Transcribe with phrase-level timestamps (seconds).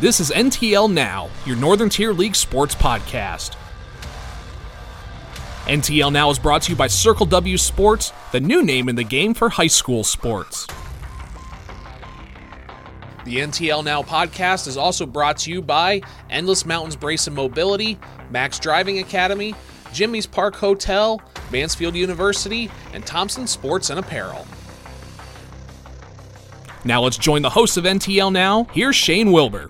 [0.00, 3.54] This is NTL Now, your Northern Tier League sports podcast.
[5.66, 9.04] NTL Now is brought to you by Circle W Sports, the new name in the
[9.04, 10.66] game for high school sports.
[13.24, 17.96] The NTL Now podcast is also brought to you by Endless Mountains Brace and Mobility,
[18.30, 19.54] Max Driving Academy,
[19.92, 21.22] Jimmy's Park Hotel,
[21.52, 24.44] Mansfield University, and Thompson Sports and Apparel.
[26.84, 28.64] Now let's join the host of NTL Now.
[28.72, 29.68] Here's Shane Wilbur.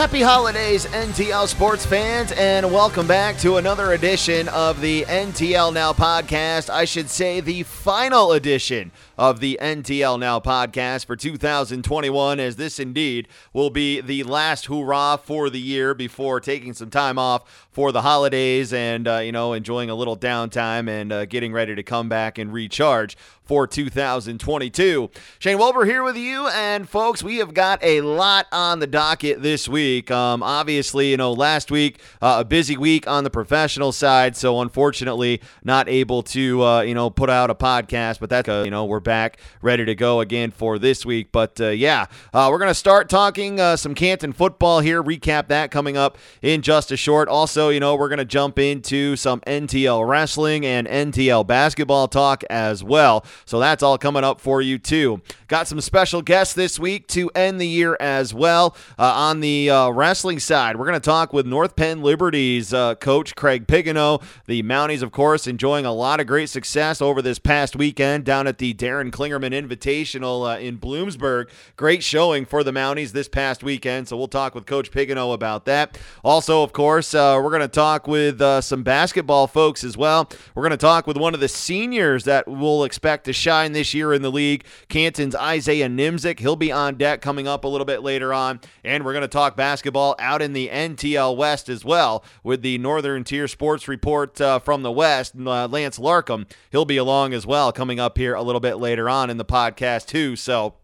[0.00, 5.92] Happy holidays, NTL sports fans, and welcome back to another edition of the NTL Now
[5.92, 6.70] podcast.
[6.70, 12.80] I should say the final edition of the NTL Now podcast for 2021, as this
[12.80, 17.92] indeed will be the last hurrah for the year before taking some time off for
[17.92, 21.82] the holidays and, uh, you know, enjoying a little downtime and uh, getting ready to
[21.82, 23.18] come back and recharge
[23.50, 25.10] for 2022.
[25.40, 29.42] Shane Wilbur here with you, and folks, we have got a lot on the docket
[29.42, 30.08] this week.
[30.08, 34.60] Um, obviously, you know, last week uh, a busy week on the professional side, so
[34.60, 38.20] unfortunately not able to uh, you know put out a podcast.
[38.20, 41.32] But that's uh, you know we're back ready to go again for this week.
[41.32, 45.02] But uh, yeah, uh, we're gonna start talking uh, some Canton football here.
[45.02, 47.28] Recap that coming up in just a short.
[47.28, 52.84] Also, you know, we're gonna jump into some NTL wrestling and NTL basketball talk as
[52.84, 53.24] well.
[53.44, 55.20] So that's all coming up for you, too.
[55.48, 58.76] Got some special guests this week to end the year as well.
[58.98, 62.94] Uh, on the uh, wrestling side, we're going to talk with North Penn Liberties uh,
[62.96, 64.22] coach Craig Pigano.
[64.46, 68.46] The Mounties, of course, enjoying a lot of great success over this past weekend down
[68.46, 71.48] at the Darren Klingerman Invitational uh, in Bloomsburg.
[71.76, 74.08] Great showing for the Mounties this past weekend.
[74.08, 75.98] So we'll talk with Coach Pigano about that.
[76.22, 80.30] Also, of course, uh, we're going to talk with uh, some basketball folks as well.
[80.54, 83.94] We're going to talk with one of the seniors that we'll expect to shine this
[83.94, 84.64] year in the league.
[84.88, 86.40] Canton's Isaiah Nimzik.
[86.40, 88.60] He'll be on deck coming up a little bit later on.
[88.84, 92.78] And we're going to talk basketball out in the NTL West as well with the
[92.78, 95.34] Northern Tier Sports Report uh, from the West.
[95.36, 99.08] Uh, Lance Larkham, he'll be along as well coming up here a little bit later
[99.08, 100.36] on in the podcast, too.
[100.36, 100.74] So,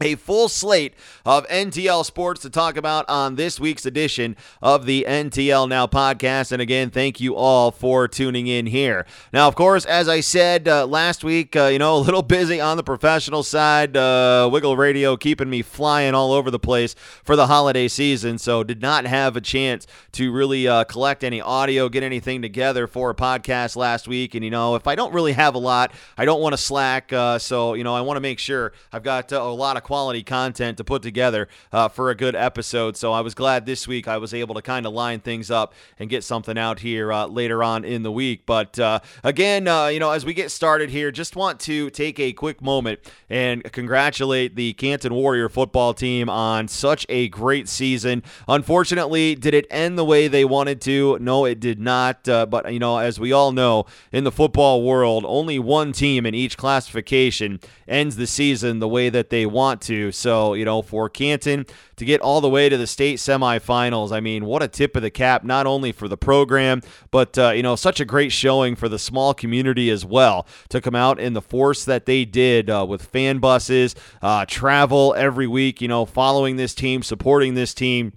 [0.00, 0.94] a full slate
[1.26, 6.52] of NTL sports to talk about on this week's edition of the NTL Now podcast.
[6.52, 9.04] And again, thank you all for tuning in here.
[9.30, 12.60] Now, of course, as I said uh, last week, uh, you know, a little busy
[12.60, 13.94] on the professional side.
[13.94, 18.38] Uh, Wiggle Radio keeping me flying all over the place for the holiday season.
[18.38, 22.86] So, did not have a chance to really uh, collect any audio, get anything together
[22.86, 24.34] for a podcast last week.
[24.34, 27.12] And, you know, if I don't really have a lot, I don't want to slack.
[27.12, 29.89] Uh, so, you know, I want to make sure I've got uh, a lot of
[29.90, 32.96] quality content to put together uh, for a good episode.
[32.96, 35.74] So I was glad this week I was able to kind of line things up
[35.98, 38.46] and get something out here uh, later on in the week.
[38.46, 42.20] But uh, again, uh, you know, as we get started here, just want to take
[42.20, 48.22] a quick moment and congratulate the Canton Warrior football team on such a great season.
[48.46, 51.18] Unfortunately, did it end the way they wanted to?
[51.20, 52.28] No, it did not.
[52.28, 56.26] Uh, but, you know, as we all know, in the football world, only one team
[56.26, 57.58] in each classification
[57.88, 60.12] ends the season the way that they want to.
[60.12, 64.20] So, you know, for Canton to get all the way to the state semifinals, I
[64.20, 67.62] mean, what a tip of the cap, not only for the program, but, uh, you
[67.62, 71.32] know, such a great showing for the small community as well to come out in
[71.32, 76.04] the force that they did uh, with fan buses, uh, travel every week, you know,
[76.04, 78.12] following this team, supporting this team.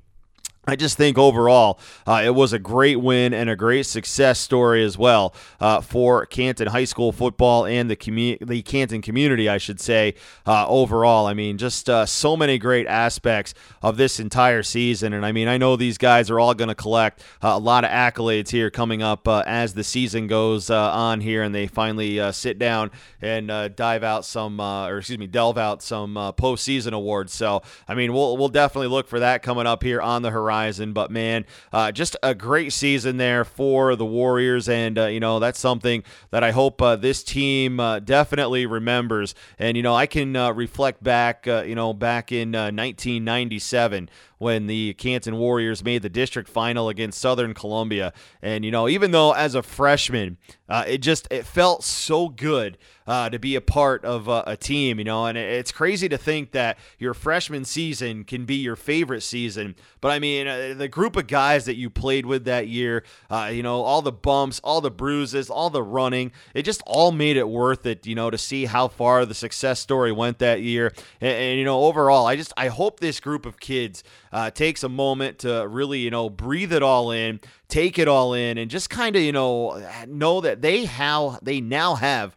[0.65, 4.81] I just think overall uh, it was a great win and a great success story
[4.85, 9.57] as well uh, for Canton High School football and the commu- the Canton community, I
[9.57, 10.15] should say.
[10.45, 15.25] Uh, overall, I mean, just uh, so many great aspects of this entire season, and
[15.25, 17.89] I mean, I know these guys are all going to collect uh, a lot of
[17.89, 22.57] accolades here coming up uh, as the season goes on here, and they finally sit
[22.57, 22.89] down
[23.21, 27.33] and dive out some, or excuse me, delve out some postseason awards.
[27.33, 30.52] So, I mean, we'll we'll definitely look for that coming up here on the horizon
[30.53, 30.93] horizon.
[30.93, 35.39] But man, uh, just a great season there for the Warriors, and uh, you know
[35.39, 39.33] that's something that I hope uh, this team uh, definitely remembers.
[39.57, 44.09] And you know I can uh, reflect back, uh, you know, back in 1997
[44.43, 48.13] when the Canton Warriors made the district final against Southern Columbia.
[48.41, 50.37] And you know, even though as a freshman,
[50.69, 54.55] uh, it just it felt so good uh, to be a part of uh, a
[54.55, 55.25] team, you know.
[55.25, 59.75] And it's crazy to think that your freshman season can be your favorite season.
[60.01, 63.49] But I mean, uh, the group of guys that you played with that year, uh,
[63.51, 67.37] you know, all the bumps, all the bruises, all the running, it just all made
[67.37, 70.93] it worth it, you know, to see how far the success story went that year.
[71.19, 74.83] And, and you know, overall, I just I hope this group of kids uh, takes
[74.83, 78.69] a moment to really, you know, breathe it all in, take it all in, and
[78.69, 82.35] just kind of, you know, know that they how they now have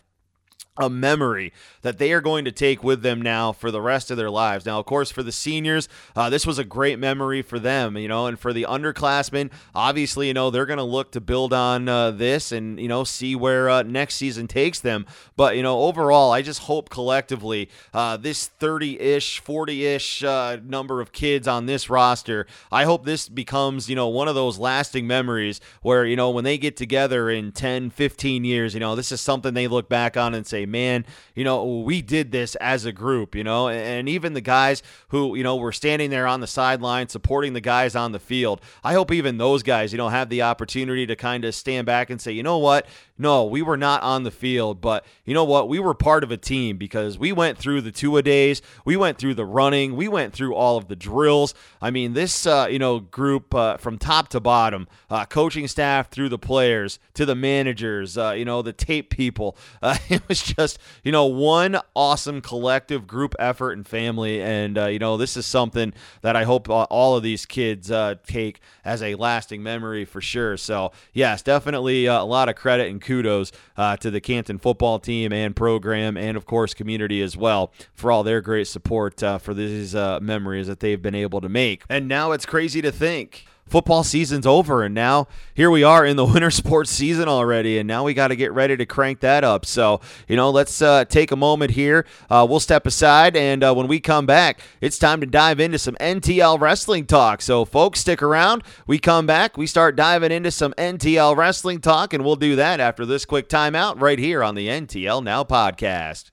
[0.79, 1.53] a memory
[1.83, 4.67] that they are going to take with them now for the rest of their lives.
[4.67, 8.09] Now, of course, for the seniors, uh, this was a great memory for them, you
[8.09, 11.89] know, and for the underclassmen, obviously, you know, they're going to look to build on
[11.89, 15.07] uh, this and, you know, see where uh, next season takes them.
[15.37, 20.59] But, you know, overall, I just hope collectively uh, this 30 ish, 40 ish uh,
[20.65, 24.59] number of kids on this roster, I hope this becomes, you know, one of those
[24.59, 28.95] lasting memories where, you know, when they get together in 10, 15 years, you know,
[28.95, 32.55] this is something they look back on and say, man, you know, we did this
[32.57, 36.27] as a group, you know, and even the guys who, you know, were standing there
[36.27, 38.61] on the sideline supporting the guys on the field.
[38.85, 42.11] I hope even those guys, you know, have the opportunity to kind of stand back
[42.11, 42.87] and say, you know what?
[43.19, 45.69] No, we were not on the field, but you know what?
[45.69, 48.97] We were part of a team because we went through the two a days, we
[48.97, 51.55] went through the running, we went through all of the drills.
[51.81, 56.11] I mean, this uh, you know group uh, from top to bottom, uh, coaching staff
[56.11, 59.57] through the players to the managers, uh, you know, the tape people.
[59.83, 64.87] Uh, it was just you know one awesome collective group effort and family, and uh,
[64.87, 65.93] you know this is something
[66.23, 67.93] that I hope all of these kids
[68.27, 70.57] take as a lasting memory for sure.
[70.57, 75.33] So yes, definitely a lot of credit and kudos uh, to the Canton football team
[75.33, 79.55] and program, and of course, community as well for all their great support uh, for
[79.55, 81.85] these uh, memories that they've been able to make.
[81.89, 86.17] And now it's crazy to think football season's over and now here we are in
[86.17, 89.45] the winter sports season already and now we got to get ready to crank that
[89.45, 89.67] up.
[89.67, 92.07] So you know let's uh, take a moment here.
[92.31, 95.79] Uh, we'll step aside and uh, when we come back it's time to dive into
[95.79, 97.43] some ntl wrestling talk.
[97.43, 98.63] So folks stick around.
[98.87, 102.81] We come back we start diving into some ntl wrestling talk and we'll do that
[102.81, 106.31] after this quick timeout right here on the ntl now podcast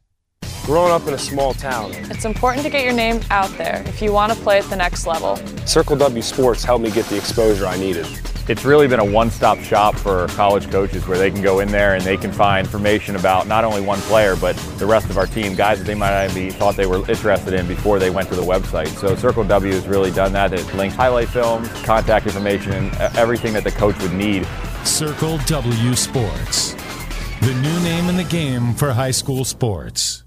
[0.64, 1.92] growing up in a small town.
[2.10, 4.76] It's important to get your name out there if you want to play at the
[4.76, 5.38] next level.
[5.66, 8.08] Circle W Sports helped me get the exposure I needed.
[8.50, 11.96] It's really been a one-stop shop for college coaches where they can go in there
[11.96, 15.28] and they can find information about not only one player but the rest of our
[15.28, 18.28] team, guys that they might not be thought they were interested in before they went
[18.28, 18.90] to the website.
[19.00, 20.52] So Circle W has really done that.
[20.52, 24.46] It links highlight films, contact information, everything that the coach would need.
[24.84, 26.74] Circle W Sports,
[27.40, 30.23] the new name in the game for high school sports.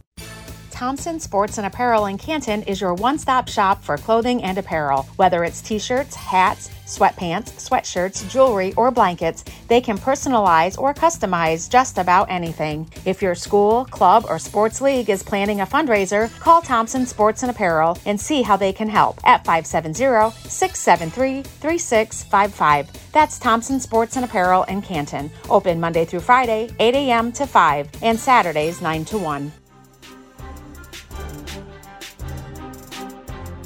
[0.76, 5.05] Thompson Sports and Apparel in Canton is your one stop shop for clothing and apparel.
[5.17, 11.70] Whether it's t shirts, hats, sweatpants, sweatshirts, jewelry, or blankets, they can personalize or customize
[11.70, 12.87] just about anything.
[13.06, 17.50] If your school, club, or sports league is planning a fundraiser, call Thompson Sports and
[17.50, 23.12] Apparel and see how they can help at 570 673 3655.
[23.12, 25.31] That's Thompson Sports and Apparel in Canton.
[25.49, 27.32] Open Monday through Friday, 8 a.m.
[27.32, 29.52] to 5, and Saturdays, 9 to 1.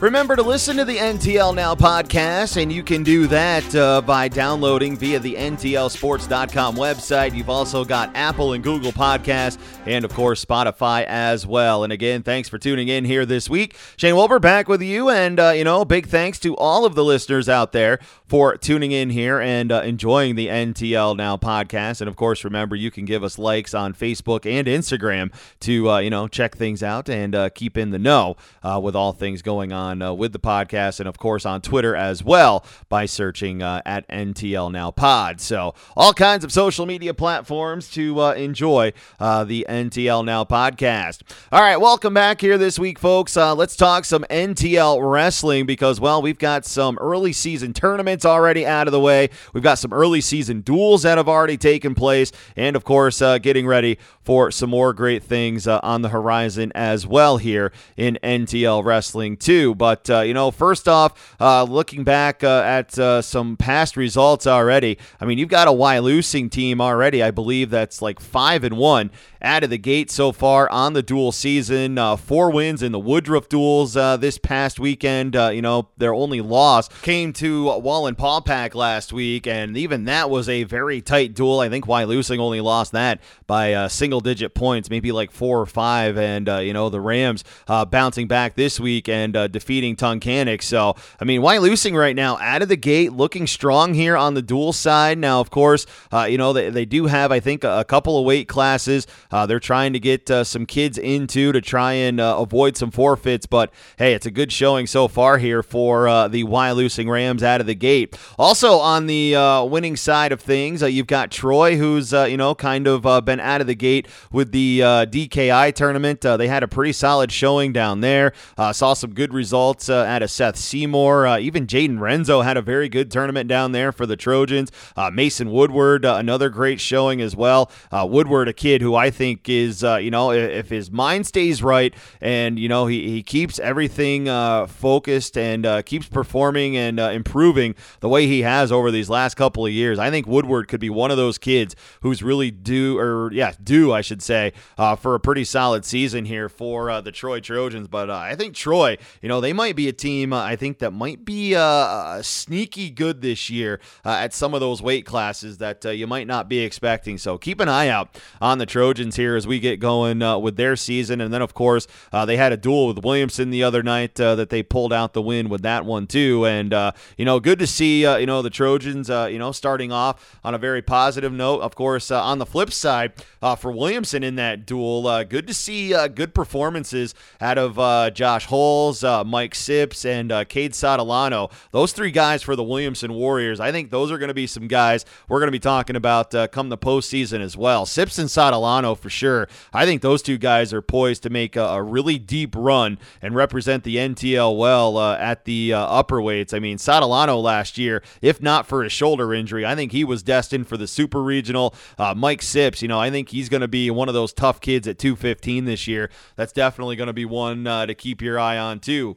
[0.00, 4.28] Remember to listen to the NTL Now podcast, and you can do that uh, by
[4.28, 7.34] downloading via the NTLSports.com website.
[7.34, 11.84] You've also got Apple and Google Podcasts, and of course, Spotify as well.
[11.84, 13.76] And again, thanks for tuning in here this week.
[13.98, 17.04] Shane Wilbur back with you, and, uh, you know, big thanks to all of the
[17.04, 22.00] listeners out there for tuning in here and uh, enjoying the NTL Now podcast.
[22.00, 25.98] And of course, remember, you can give us likes on Facebook and Instagram to, uh,
[25.98, 29.42] you know, check things out and uh, keep in the know uh, with all things
[29.42, 33.06] going on on uh, with the podcast and of course on Twitter as well by
[33.06, 35.40] searching uh, at NTL Now Pod.
[35.40, 41.22] So all kinds of social media platforms to uh, enjoy uh, the NTL Now podcast.
[41.50, 43.36] All right, welcome back here this week, folks.
[43.36, 48.64] Uh, let's talk some NTL wrestling because well, we've got some early season tournaments already
[48.64, 49.30] out of the way.
[49.52, 53.38] We've got some early season duels that have already taken place, and of course, uh,
[53.38, 58.84] getting ready for some more great things on the horizon as well here in NTL
[58.84, 59.74] wrestling too.
[59.80, 64.98] But, uh, you know, first off, uh, looking back uh, at some past results already,
[65.18, 69.10] I mean, you've got a Wyalusing team already, I believe that's like 5 and 1
[69.42, 71.96] out of the gate so far on the dual season.
[72.18, 75.34] Four wins in the Woodruff duels this past weekend.
[75.34, 80.64] You know, their only loss came to Wallenpaupack last week, and even that was a
[80.64, 81.60] very tight duel.
[81.60, 85.64] I think Wyalusing only lost that by uh, single digit points, maybe like four or
[85.64, 86.18] five.
[86.18, 90.62] And, uh, you know, the Rams uh, bouncing back this week and defeating Tunkhannock.
[90.62, 94.42] So, I mean, Wyalusing right now out of the gate looking strong here on the
[94.42, 95.18] dual side.
[95.18, 95.86] Now, of course,
[96.28, 99.06] you know, they, they do have, I think, a, couple of weight classes.
[99.32, 102.90] Uh, they're trying to get uh, some kids into to try and uh, avoid some
[102.90, 107.42] forfeits, but hey, it's a good showing so far here for uh, the losing Rams
[107.42, 108.16] out of the gate.
[108.38, 112.54] Also on the uh, winning side of things, uh, you've got Troy, who's you know
[112.54, 116.20] kind of been out of the gate with the DKI tournament.
[116.20, 118.32] they had a pretty solid showing down there.
[118.72, 121.26] saw some good results results uh, out of Seth Seymour.
[121.26, 124.72] Uh, even Jaden Renzo had a very good tournament down there for the Trojans.
[124.96, 127.70] Uh, Mason Woodward, uh, another great showing as well.
[127.92, 131.62] Uh, Woodward, a kid who I think is, you know, if, if his mind stays
[131.62, 134.26] right and, you know, he, he keeps everything
[134.66, 139.72] focused and keeps performing and improving the way he has over these last couple of
[139.72, 143.52] years, I think Woodward could be one of those kids who's really due, or yeah,
[143.62, 147.88] due, I should say, for a pretty solid season here for the Troy Trojans.
[147.88, 151.24] But I think Troy, you know, they might be a team, I think, that might
[151.24, 155.90] be uh, sneaky good this year uh, at some of those weight classes that uh,
[155.90, 157.18] you might not be expecting.
[157.18, 160.56] So keep an eye out on the Trojans here as we get going uh, with
[160.56, 161.20] their season.
[161.20, 164.34] And then, of course, uh, they had a duel with Williamson the other night uh,
[164.36, 166.46] that they pulled out the win with that one, too.
[166.46, 166.72] And,
[167.16, 170.58] you know, good to see, you know, the Trojans, you know, starting off on a
[170.58, 171.60] very positive note.
[171.60, 173.12] Of course, on the flip side,
[173.58, 179.54] for Williamson in that duel, good to see good performances out of Josh Holes, Mike
[179.54, 181.50] Sips, and Cade Sotolano.
[181.70, 184.68] Those three guys for the Williamson Warriors, I think those are going to be some
[184.68, 187.86] guys we're going to be talking about uh, come the postseason as well.
[187.86, 189.48] Sips and Sotolano for sure.
[189.72, 193.34] I think those two guys are poised to make a, a really deep run and
[193.34, 196.52] represent the NTL well uh, at the uh, upper weights.
[196.52, 200.22] I mean, Sotolano last year, if not for his shoulder injury, I think he was
[200.22, 201.74] destined for the super regional.
[201.98, 204.60] Uh, Mike Sips, you know, I think he's going to be one of those tough
[204.60, 206.10] kids at 215 this year.
[206.36, 209.16] That's definitely going to be one uh, to keep your eye on too.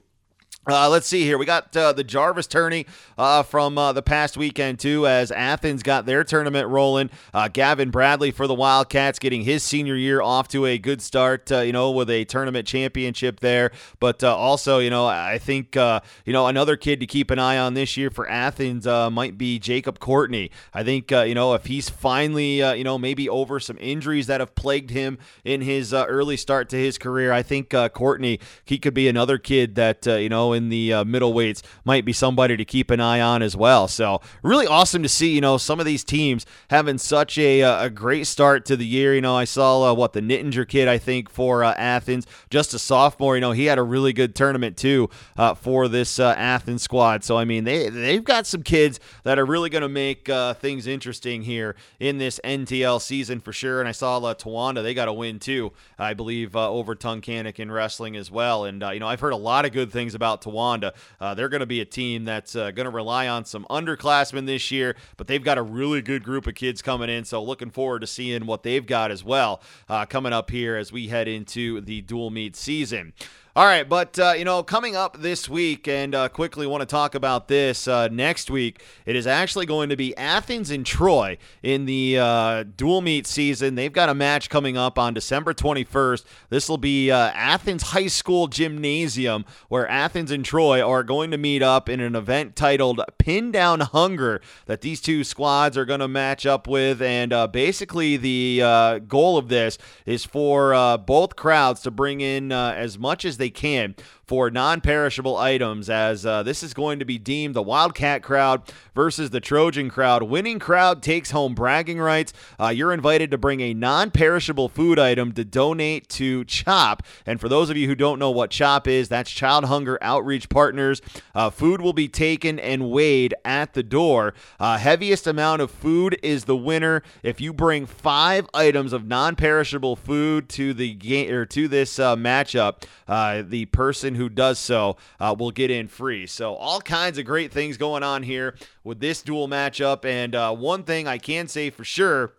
[0.65, 1.37] Uh, let's see here.
[1.37, 2.85] We got uh, the Jarvis tourney
[3.17, 7.09] uh, from uh, the past weekend, too, as Athens got their tournament rolling.
[7.33, 11.51] Uh, Gavin Bradley for the Wildcats getting his senior year off to a good start,
[11.51, 13.71] uh, you know, with a tournament championship there.
[13.99, 17.73] But also, you know, I think, you know, another kid to keep an eye on
[17.73, 20.49] this year for Athens might be Jacob Courtney.
[20.73, 24.55] I think, you know, if he's finally, you know, maybe over some injuries that have
[24.55, 29.09] plagued him in his early start to his career, I think Courtney, he could be
[29.09, 32.99] another kid that, you know, in the uh, middleweights might be somebody to keep an
[32.99, 33.87] eye on as well.
[33.87, 37.85] So really awesome to see, you know, some of these teams having such a, uh,
[37.85, 39.15] a great start to the year.
[39.15, 42.73] You know, I saw uh, what the Nittinger kid, I think, for uh, Athens, just
[42.73, 43.35] a sophomore.
[43.35, 47.23] You know, he had a really good tournament too uh, for this uh, Athens squad.
[47.23, 50.29] So I mean, they they've got some kids that are really going to make
[50.59, 53.79] things interesting here in this NTL season for sure.
[53.79, 57.71] And I saw uh, Towanda, they got a win too, I believe, over Tunkhannock in
[57.71, 58.65] wrestling as well.
[58.65, 60.93] And you know, I've heard a lot of good things about Towanda.
[61.19, 64.45] Uh, they're going to be a team that's uh, going to rely on some underclassmen
[64.45, 67.25] this year, but they've got a really good group of kids coming in.
[67.25, 70.91] So looking forward to seeing what they've got as well uh, coming up here as
[70.91, 73.13] we head into the dual meet season.
[73.55, 76.87] All right, but uh, you know, coming up this week, and uh, quickly want to
[76.87, 78.81] talk about this uh, next week.
[79.05, 83.75] It is actually going to be Athens and Troy in the uh, dual meet season.
[83.75, 86.23] They've got a match coming up on December 21st.
[86.49, 91.37] This will be uh, Athens High School Gymnasium, where Athens and Troy are going to
[91.37, 95.99] meet up in an event titled Pin Down Hunger that these two squads are going
[95.99, 97.03] to match up with.
[97.03, 102.97] And uh, basically, the goal of this is for both crowds to bring in as
[102.97, 103.93] much as they they can
[104.25, 108.61] for non perishable items, as uh, this is going to be deemed the Wildcat crowd
[108.95, 110.23] versus the Trojan crowd.
[110.23, 112.33] Winning crowd takes home bragging rights.
[112.59, 117.03] Uh, you're invited to bring a non perishable food item to donate to CHOP.
[117.25, 120.49] And for those of you who don't know what CHOP is, that's Child Hunger Outreach
[120.49, 121.01] Partners.
[121.35, 124.33] Uh, food will be taken and weighed at the door.
[124.59, 127.03] Uh, heaviest amount of food is the winner.
[127.23, 131.99] If you bring five items of non perishable food to the game or to this
[131.99, 136.27] uh, matchup, uh, the person person who does so uh, will get in free.
[136.27, 140.05] So, all kinds of great things going on here with this dual matchup.
[140.05, 142.33] And uh, one thing I can say for sure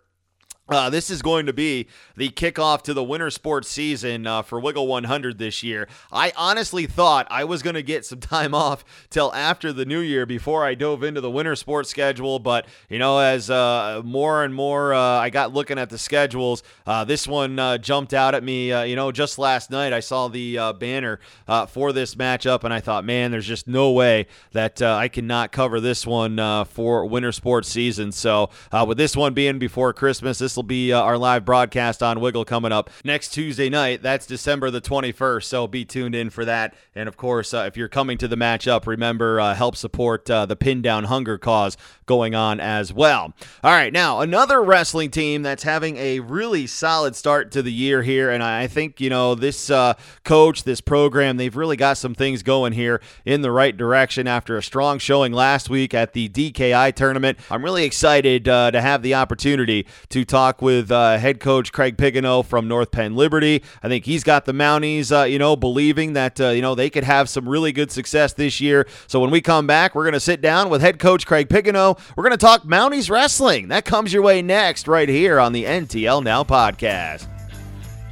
[0.67, 4.59] uh, this is going to be the kickoff to the winter sports season uh, for
[4.59, 5.87] Wiggle 100 this year.
[6.11, 9.99] I honestly thought I was going to get some time off till after the new
[9.99, 12.39] year before I dove into the winter sports schedule.
[12.39, 16.63] But, you know, as uh, more and more uh, I got looking at the schedules,
[16.87, 18.69] uh, this one uh, jumped out at me.
[18.89, 21.19] you know, just last night I saw the banner
[21.67, 25.79] for this matchup and I thought, man, there's just no way that I cannot cover
[25.79, 28.11] this one for winter sports season.
[28.11, 28.49] So,
[28.87, 32.45] with this one being before Christmas, this will be uh, our live broadcast on Wiggle
[32.45, 34.01] coming up next Tuesday night.
[34.01, 36.73] That's December the 21st, so be tuned in for that.
[36.93, 40.45] And of course, uh, if you're coming to the matchup, remember uh, help support uh,
[40.45, 43.33] the Pin Down Hunger cause going on as well.
[43.63, 48.03] All right, now another wrestling team that's having a really solid start to the year
[48.03, 52.15] here, and I think you know this uh, coach, this program, they've really got some
[52.15, 56.29] things going here in the right direction after a strong showing last week at the
[56.29, 57.37] DKI tournament.
[57.49, 61.97] I'm really excited uh, to have the opportunity to talk with uh, head coach Craig
[61.97, 63.63] Pigano from North Penn Liberty.
[63.81, 66.89] I think he's got the Mounties, uh, you know, believing that uh, you know they
[66.89, 68.87] could have some really good success this year.
[69.07, 71.99] So when we come back, we're going to sit down with head coach Craig Pigano.
[72.15, 73.67] We're going to talk Mounties wrestling.
[73.69, 77.34] That comes your way next, right here on the NTL Now podcast.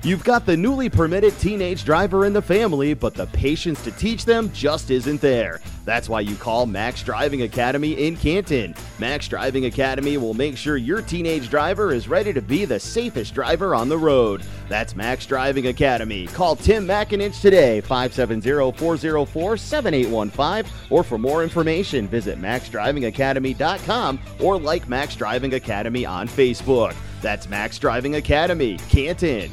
[0.05, 4.25] You've got the newly permitted teenage driver in the family, but the patience to teach
[4.25, 5.62] them just isn't there.
[5.86, 8.75] That's why you call Max Driving Academy in Canton.
[9.00, 13.33] Max Driving Academy will make sure your teenage driver is ready to be the safest
[13.33, 14.43] driver on the road.
[14.67, 16.27] That's Max Driving Academy.
[16.27, 25.53] Call Tim McInich today, 570-404-7815, or for more information, visit maxdrivingacademy.com or like Max Driving
[25.53, 26.93] Academy on Facebook.
[27.22, 29.50] That's Max Driving Academy, Canton.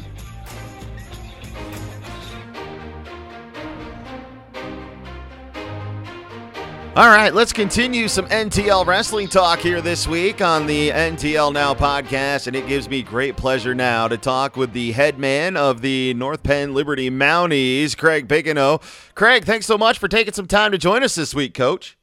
[6.96, 11.72] All right, let's continue some NTL wrestling talk here this week on the NTL Now
[11.72, 12.48] podcast.
[12.48, 16.14] And it gives me great pleasure now to talk with the head man of the
[16.14, 18.82] North Penn Liberty Mounties, Craig Pigano.
[19.14, 21.96] Craig, thanks so much for taking some time to join us this week, coach.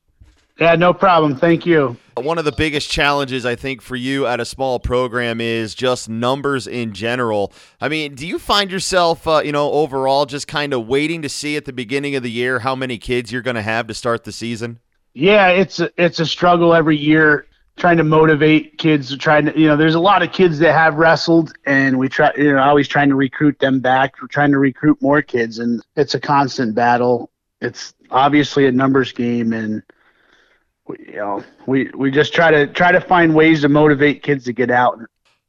[0.59, 1.35] Yeah, no problem.
[1.35, 1.97] Thank you.
[2.15, 6.09] One of the biggest challenges, I think, for you at a small program is just
[6.09, 7.53] numbers in general.
[7.79, 11.29] I mean, do you find yourself, uh, you know, overall just kind of waiting to
[11.29, 13.93] see at the beginning of the year how many kids you're going to have to
[13.93, 14.79] start the season?
[15.13, 17.45] Yeah, it's a, it's a struggle every year
[17.77, 19.15] trying to motivate kids.
[19.17, 22.31] Trying to, you know, there's a lot of kids that have wrestled, and we try,
[22.35, 24.15] you know, always trying to recruit them back.
[24.19, 27.29] We're trying to recruit more kids, and it's a constant battle.
[27.61, 29.83] It's obviously a numbers game, and
[30.87, 34.45] we, you know, we we just try to try to find ways to motivate kids
[34.45, 34.99] to get out.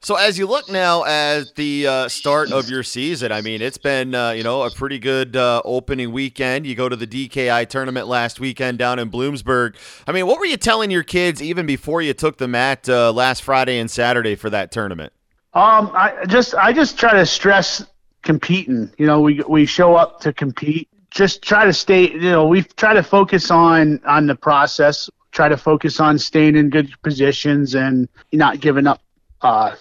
[0.00, 3.78] So as you look now at the uh, start of your season, I mean, it's
[3.78, 6.66] been uh, you know a pretty good uh, opening weekend.
[6.66, 9.74] You go to the DKI tournament last weekend down in Bloomsburg.
[10.06, 13.12] I mean, what were you telling your kids even before you took them at uh,
[13.12, 15.12] last Friday and Saturday for that tournament?
[15.54, 17.84] Um, I just I just try to stress
[18.22, 18.92] competing.
[18.98, 20.88] You know, we we show up to compete.
[21.10, 22.12] Just try to stay.
[22.12, 25.10] You know, we try to focus on on the process.
[25.38, 29.00] Try to focus on staying in good positions and not giving up
[29.40, 29.76] uh,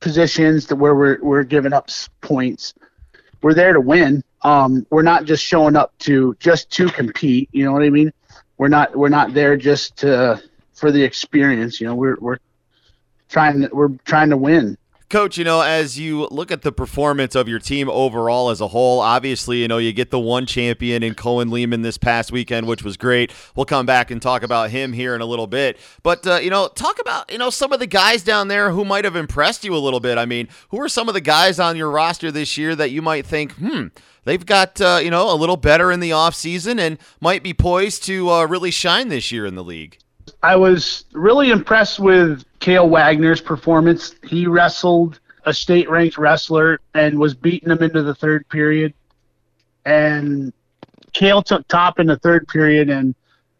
[0.00, 1.88] positions to where we're we're giving up
[2.20, 2.74] points.
[3.40, 4.24] We're there to win.
[4.42, 7.48] Um, we're not just showing up to just to compete.
[7.52, 8.12] You know what I mean?
[8.56, 10.42] We're not we're not there just to
[10.74, 11.80] for the experience.
[11.80, 12.38] You know, we're we're
[13.28, 14.76] trying we're trying to win.
[15.10, 18.68] Coach, you know, as you look at the performance of your team overall as a
[18.68, 22.66] whole, obviously, you know, you get the one champion in Cohen Lehman this past weekend,
[22.66, 23.32] which was great.
[23.56, 25.78] We'll come back and talk about him here in a little bit.
[26.02, 28.84] But, uh, you know, talk about, you know, some of the guys down there who
[28.84, 30.18] might have impressed you a little bit.
[30.18, 33.00] I mean, who are some of the guys on your roster this year that you
[33.00, 33.86] might think, hmm,
[34.24, 38.04] they've got, uh, you know, a little better in the offseason and might be poised
[38.04, 39.96] to uh, really shine this year in the league?
[40.42, 44.14] I was really impressed with Kale Wagner's performance.
[44.24, 48.94] He wrestled a state ranked wrestler and was beating him into the third period.
[49.84, 50.52] And
[51.12, 53.14] Kale took top in the third period and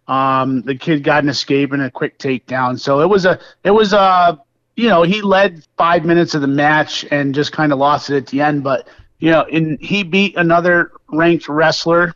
[0.07, 2.79] um, the kid got an escape and a quick takedown.
[2.79, 4.41] So it was a it was a
[4.77, 8.17] you know, he led five minutes of the match and just kind of lost it
[8.17, 8.63] at the end.
[8.63, 8.89] But
[9.19, 12.15] you know, and he beat another ranked wrestler.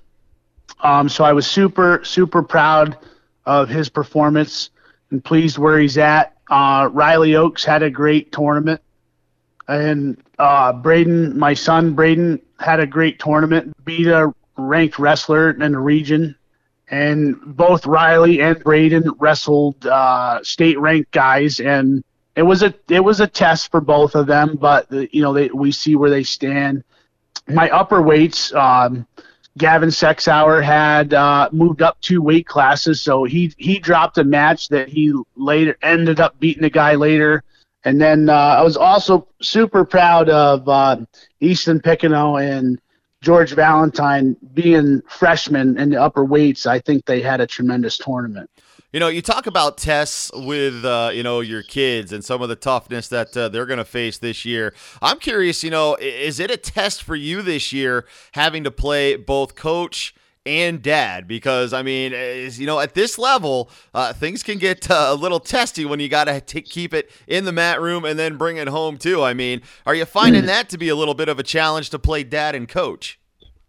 [0.81, 2.97] Um, so I was super super proud
[3.45, 4.71] of his performance
[5.11, 6.37] and pleased where he's at.
[6.51, 8.81] Uh, Riley Oaks had a great tournament,
[9.69, 13.73] and uh, Braden, my son Braden, had a great tournament.
[13.85, 16.37] Beat a ranked wrestler in the region,
[16.89, 22.05] and both Riley and Braden wrestled uh, state ranked guys, and
[22.37, 24.57] it was a it was a test for both of them.
[24.57, 26.85] But you know, they, we see where they stand.
[27.49, 28.53] My upper weights.
[28.55, 29.07] Um,
[29.59, 34.69] Gavin Sexauer had uh, moved up two weight classes, so he he dropped a match
[34.69, 37.43] that he later ended up beating a guy later.
[37.85, 40.99] And then uh, I was also super proud of uh,
[41.41, 42.81] Easton Picano and
[43.21, 46.67] George Valentine being freshmen in the upper weights.
[46.67, 48.49] I think they had a tremendous tournament.
[48.93, 52.51] You know, you talk about tests with uh, you know your kids and some of
[52.51, 54.75] the toughness that uh, they're going to face this year.
[55.01, 59.17] I'm curious, you know, is it a test for you this year having to play
[59.17, 61.27] both coach and dad?
[61.27, 65.15] Because I mean, is, you know, at this level, uh, things can get uh, a
[65.15, 68.59] little testy when you got to keep it in the mat room and then bring
[68.59, 69.23] it home too.
[69.23, 71.99] I mean, are you finding that to be a little bit of a challenge to
[71.99, 73.19] play dad and coach?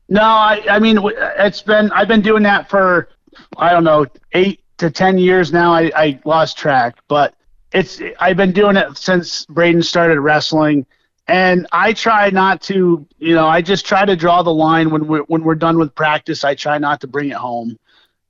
[0.10, 1.00] No, I, I mean,
[1.40, 3.08] it's been I've been doing that for
[3.56, 5.74] I don't know eight to 10 years now.
[5.74, 7.34] I, I lost track, but
[7.72, 10.86] it's I've been doing it since Braden started wrestling,
[11.28, 15.08] and I try not to, you know, I just try to draw the line when
[15.08, 16.44] we're when we're done with practice.
[16.44, 17.80] I try not to bring it home.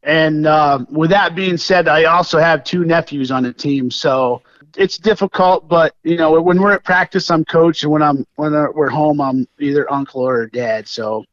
[0.03, 4.43] And uh, with that being said, I also have two nephews on the team, so
[4.77, 5.67] it's difficult.
[5.67, 9.19] But you know, when we're at practice, I'm coach, and when I'm when we're home,
[9.19, 10.87] I'm either uncle or dad.
[10.87, 11.25] So,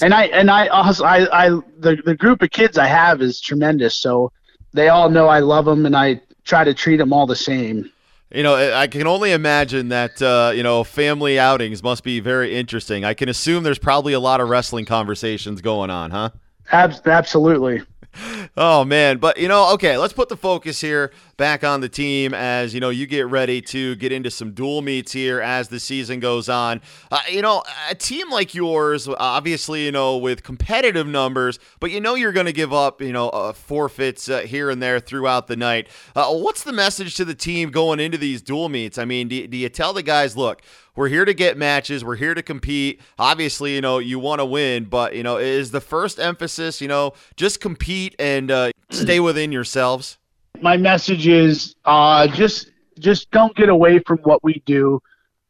[0.00, 1.48] and I and I also I, I
[1.78, 3.94] the the group of kids I have is tremendous.
[3.94, 4.32] So
[4.74, 7.90] they all know I love them, and I try to treat them all the same.
[8.30, 12.54] You know, I can only imagine that uh, you know family outings must be very
[12.54, 13.04] interesting.
[13.04, 16.30] I can assume there's probably a lot of wrestling conversations going on, huh?
[16.70, 17.82] Ab- absolutely
[18.56, 22.34] oh man, but you know, okay, let's put the focus here back on the team
[22.34, 25.80] as you know you get ready to get into some dual meets here as the
[25.80, 26.80] season goes on.
[27.10, 32.00] Uh, you know, a team like yours, obviously, you know, with competitive numbers, but you
[32.00, 35.46] know you're going to give up, you know, uh, forfeits uh, here and there throughout
[35.46, 35.88] the night.
[36.14, 38.98] Uh, what's the message to the team going into these dual meets?
[38.98, 40.62] I mean, do, do you tell the guys, look?
[40.96, 42.04] we're here to get matches.
[42.04, 43.00] We're here to compete.
[43.18, 46.88] Obviously, you know, you want to win, but, you know, is the first emphasis, you
[46.88, 50.18] know, just compete and uh, stay within yourselves?
[50.60, 55.02] My message is uh, just just don't get away from what we do.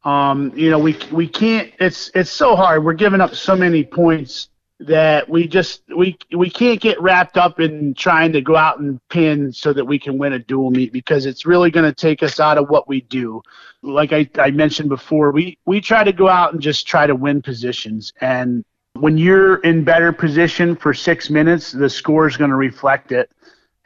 [0.04, 1.72] Um, you know, we we can't.
[1.78, 2.84] It's it's so hard.
[2.84, 4.48] We're giving up so many points
[4.80, 9.00] that we just we we can't get wrapped up in trying to go out and
[9.08, 12.22] pin so that we can win a dual meet because it's really going to take
[12.22, 13.40] us out of what we do.
[13.82, 17.14] Like I, I mentioned before, we we try to go out and just try to
[17.14, 18.64] win positions and
[18.94, 23.30] when you're in better position for six minutes, the score is going to reflect it.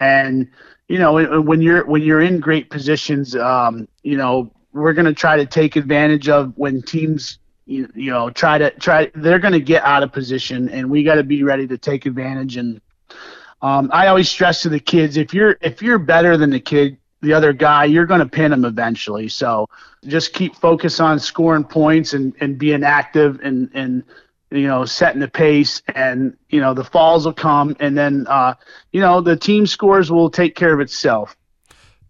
[0.01, 0.49] And
[0.89, 5.15] you know when you're when you're in great positions, um, you know we're going to
[5.15, 9.53] try to take advantage of when teams you, you know try to try they're going
[9.53, 12.57] to get out of position and we got to be ready to take advantage.
[12.57, 12.81] And
[13.61, 16.97] um, i always stress to the kids if you're if you're better than the kid
[17.21, 19.29] the other guy you're going to pin him eventually.
[19.29, 19.69] So
[20.07, 24.05] just keep focus on scoring points and and being active and and
[24.51, 28.55] you know setting the pace and you know the falls will come and then uh,
[28.93, 31.37] you know the team scores will take care of itself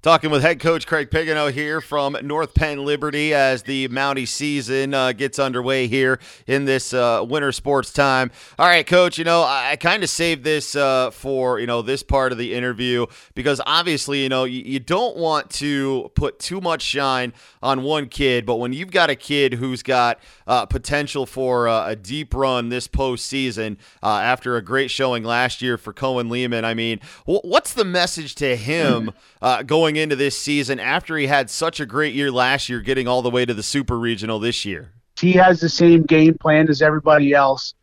[0.00, 4.94] Talking with head coach Craig Pigano here from North Penn Liberty as the Mountie season
[4.94, 8.30] uh, gets underway here in this uh, winter sports time.
[8.60, 11.82] All right, coach, you know, I, I kind of saved this uh, for, you know,
[11.82, 16.38] this part of the interview because obviously, you know, you, you don't want to put
[16.38, 20.64] too much shine on one kid, but when you've got a kid who's got uh,
[20.64, 25.92] potential for a deep run this postseason uh, after a great showing last year for
[25.92, 29.10] Cohen Lehman, I mean, what's the message to him
[29.42, 33.06] uh, going into this season after he had such a great year last year, getting
[33.06, 34.92] all the way to the Super Regional this year?
[35.18, 37.74] He has the same game plan as everybody else.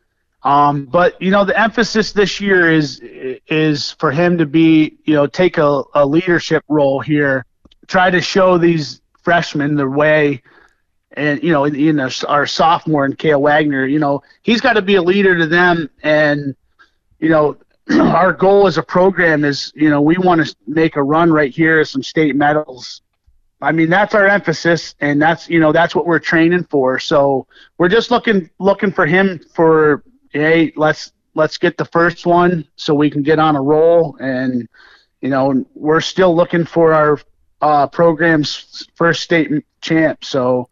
[0.42, 5.14] Um, but you know, the emphasis this year is is for him to be, you
[5.14, 7.44] know, take a, a leadership role here,
[7.88, 10.42] try to show these freshmen the way,
[11.12, 14.74] and you know, in, in our, our sophomore and Kale Wagner, you know, he's got
[14.74, 16.54] to be a leader to them, and
[17.18, 17.56] you know,
[18.00, 21.54] our goal as a program is, you know, we want to make a run right
[21.54, 23.02] here, some state medals.
[23.60, 26.98] I mean, that's our emphasis, and that's you know that's what we're training for.
[26.98, 27.46] So
[27.78, 32.94] we're just looking looking for him for hey, let's let's get the first one so
[32.94, 34.68] we can get on a roll, and
[35.22, 37.18] you know we're still looking for our
[37.62, 40.22] uh, program's first state champ.
[40.22, 40.68] So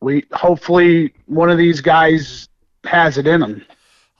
[0.00, 2.48] we hopefully one of these guys
[2.84, 3.64] has it in them.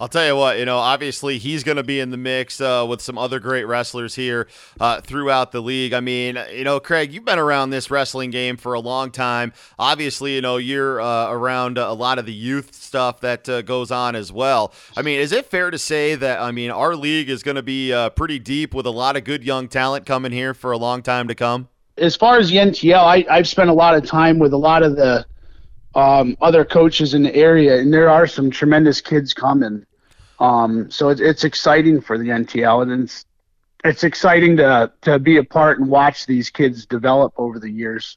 [0.01, 2.87] I'll tell you what, you know, obviously he's going to be in the mix uh,
[2.89, 4.47] with some other great wrestlers here
[4.79, 5.93] uh, throughout the league.
[5.93, 9.53] I mean, you know, Craig, you've been around this wrestling game for a long time.
[9.77, 13.91] Obviously, you know, you're uh, around a lot of the youth stuff that uh, goes
[13.91, 14.73] on as well.
[14.97, 17.63] I mean, is it fair to say that, I mean, our league is going to
[17.65, 20.79] be uh, pretty deep with a lot of good young talent coming here for a
[20.79, 21.71] long time to come?
[21.97, 24.85] As far as the NTL, I, I've spent a lot of time with a lot
[24.85, 25.27] of the
[25.99, 29.85] um, other coaches in the area, and there are some tremendous kids coming.
[30.39, 33.27] Um, so it's, it's exciting for the NTL, and it's
[33.85, 38.17] it's exciting to to be a part and watch these kids develop over the years.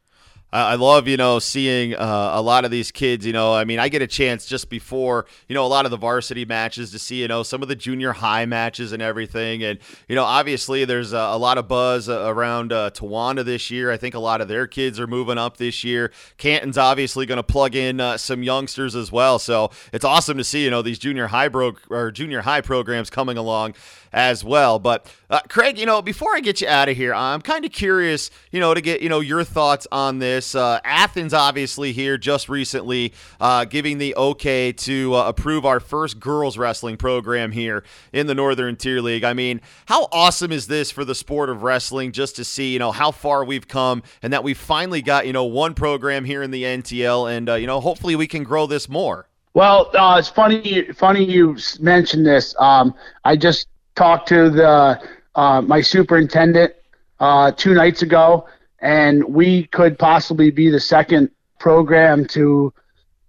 [0.53, 3.25] I love, you know, seeing uh, a lot of these kids.
[3.25, 5.91] You know, I mean, I get a chance just before, you know, a lot of
[5.91, 9.63] the varsity matches to see, you know, some of the junior high matches and everything.
[9.63, 13.91] And, you know, obviously there's a, a lot of buzz around uh, Towanda this year.
[13.91, 16.11] I think a lot of their kids are moving up this year.
[16.37, 19.39] Canton's obviously going to plug in uh, some youngsters as well.
[19.39, 23.09] So it's awesome to see, you know, these junior high bro- or junior high programs
[23.09, 23.75] coming along
[24.13, 24.79] as well.
[24.79, 27.71] But uh, Craig, you know, before I get you out of here, I'm kind of
[27.71, 30.55] curious, you know, to get you know your thoughts on this.
[30.55, 36.19] Uh, Athens, obviously, here just recently uh, giving the okay to uh, approve our first
[36.19, 39.23] girls wrestling program here in the Northern Tier League.
[39.23, 42.11] I mean, how awesome is this for the sport of wrestling?
[42.11, 45.33] Just to see, you know, how far we've come and that we finally got you
[45.33, 48.67] know one program here in the NTL, and uh, you know, hopefully we can grow
[48.67, 49.27] this more.
[49.53, 50.91] Well, uh, it's funny.
[50.93, 52.55] Funny you mentioned this.
[52.57, 52.93] Um,
[53.25, 55.01] I just talked to the
[55.35, 56.73] uh, my superintendent
[57.19, 58.47] uh, two nights ago,
[58.79, 62.73] and we could possibly be the second program to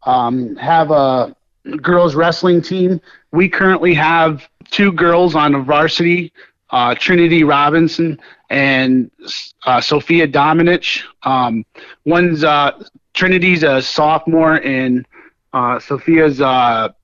[0.05, 1.35] um, have a
[1.81, 3.01] girls wrestling team.
[3.31, 6.33] We currently have two girls on the varsity,
[6.70, 8.18] uh, Trinity Robinson
[8.51, 9.11] and
[9.64, 11.03] uh, Sophia Dominich.
[11.22, 11.64] Um,
[12.05, 12.83] one's uh,
[13.14, 15.07] Trinity's a sophomore and
[15.53, 16.94] uh, Sophia's a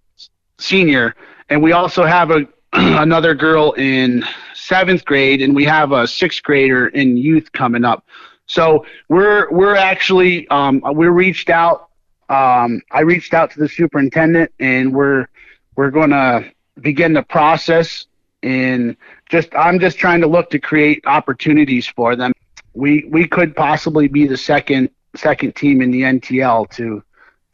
[0.58, 1.14] senior,
[1.50, 6.42] and we also have a another girl in seventh grade, and we have a sixth
[6.42, 8.04] grader in youth coming up.
[8.46, 11.88] So we're we're actually um, we reached out.
[12.28, 15.26] Um, I reached out to the superintendent, and we're
[15.76, 16.50] we're going to
[16.80, 18.06] begin the process.
[18.42, 18.96] And
[19.30, 22.32] just I'm just trying to look to create opportunities for them.
[22.74, 27.02] We we could possibly be the second second team in the NTL to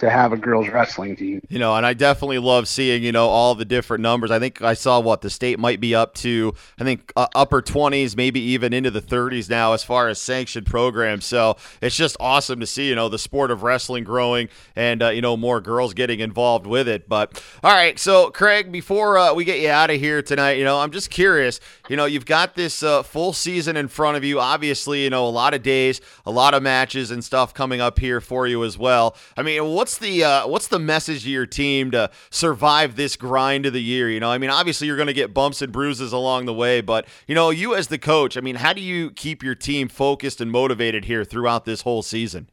[0.05, 1.41] to have a girls wrestling team.
[1.49, 4.31] You know, and I definitely love seeing, you know, all the different numbers.
[4.31, 7.63] I think I saw what the state might be up to, I think uh, upper
[7.63, 11.25] 20s, maybe even into the 30s now as far as sanctioned programs.
[11.25, 15.09] So it's just awesome to see, you know, the sport of wrestling growing and, uh,
[15.09, 17.09] you know, more girls getting involved with it.
[17.09, 20.65] But all right, so Craig, before uh, we get you out of here tonight, you
[20.65, 24.25] know, I'm just curious, you know, you've got this uh, full season in front of
[24.25, 24.39] you.
[24.39, 27.99] Obviously, you know, a lot of days, a lot of matches and stuff coming up
[27.99, 29.17] here for you as well.
[29.37, 33.17] I mean, what what's the uh, what's the message to your team to survive this
[33.17, 34.11] grind of the year?
[34.11, 36.81] You know, I mean, obviously you're going to get bumps and bruises along the way,
[36.81, 39.89] but you know, you as the coach, I mean, how do you keep your team
[39.89, 42.51] focused and motivated here throughout this whole season?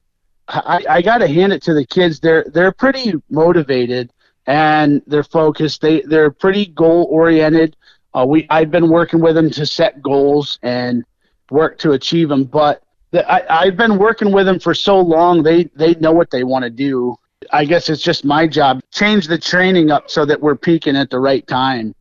[0.47, 2.19] I, I got to hand it to the kids.
[2.19, 4.11] They're they're pretty motivated
[4.45, 5.81] and they're focused.
[5.81, 7.75] They they're pretty goal oriented.
[8.13, 11.03] Uh, we I've been working with them to set goals and
[11.49, 15.41] work to achieve them, but I, I've been working with them for so long.
[15.41, 17.17] They they know what they want to do.
[17.51, 21.09] I guess it's just my job change the training up so that we're peaking at
[21.09, 21.95] the right time,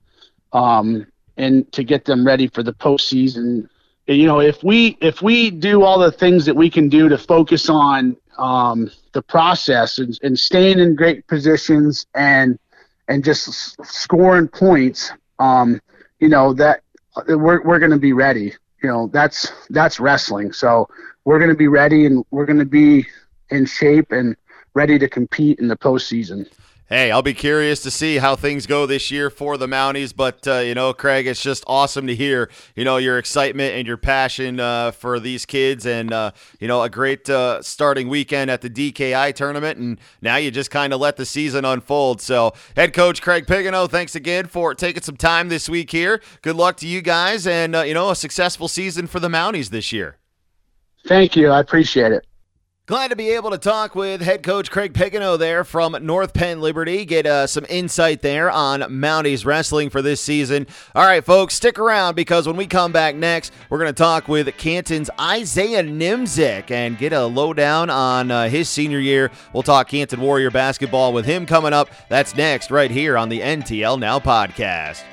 [0.53, 3.69] um, and to get them ready for the postseason.
[4.07, 7.19] You know, if we if we do all the things that we can do to
[7.19, 12.59] focus on um, the process and, and staying in great positions and
[13.09, 15.81] and just scoring points, um,
[16.19, 16.83] you know that
[17.29, 20.53] we're we're going to be ready you know that's that's wrestling.
[20.53, 20.89] So
[21.25, 23.07] we're going to be ready and we're going to be
[23.51, 24.37] in shape and
[24.75, 26.47] ready to compete in the postseason.
[26.93, 30.13] Hey, I'll be curious to see how things go this year for the Mounties.
[30.13, 33.87] But, uh, you know, Craig, it's just awesome to hear, you know, your excitement and
[33.87, 38.51] your passion uh, for these kids and, uh, you know, a great uh, starting weekend
[38.51, 39.79] at the DKI tournament.
[39.79, 42.21] And now you just kind of let the season unfold.
[42.21, 46.21] So, head coach Craig Pigano, thanks again for taking some time this week here.
[46.43, 49.71] Good luck to you guys and, uh, you know, a successful season for the Mounties
[49.71, 50.17] this year.
[51.07, 51.51] Thank you.
[51.51, 52.27] I appreciate it.
[52.91, 56.61] Glad to be able to talk with head coach Craig Pigano there from North Penn
[56.61, 57.05] Liberty.
[57.05, 60.67] Get uh, some insight there on Mounties wrestling for this season.
[60.97, 64.27] All right, folks, stick around because when we come back next, we're going to talk
[64.27, 69.31] with Canton's Isaiah Nimzik and get a lowdown on uh, his senior year.
[69.53, 71.91] We'll talk Canton Warrior basketball with him coming up.
[72.09, 75.05] That's next, right here on the NTL Now podcast.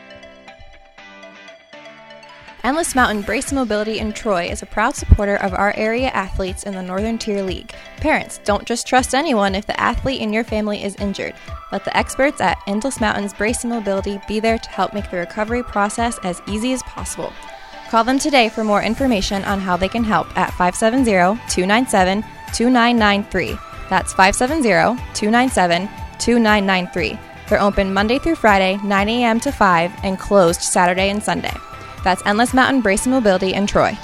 [2.67, 6.73] Endless Mountain Brace Mobility in Troy is a proud supporter of our area athletes in
[6.73, 7.73] the Northern Tier League.
[8.01, 11.33] Parents, don't just trust anyone if the athlete in your family is injured.
[11.71, 15.63] Let the experts at Endless Mountains Brace Mobility be there to help make the recovery
[15.63, 17.31] process as easy as possible.
[17.89, 23.57] Call them today for more information on how they can help at 570 297 2993.
[23.89, 25.87] That's 570 297
[26.19, 27.17] 2993.
[27.47, 29.39] They're open Monday through Friday, 9 a.m.
[29.39, 31.53] to 5, and closed Saturday and Sunday.
[32.03, 33.97] That's Endless Mountain Brace and Mobility in Troy.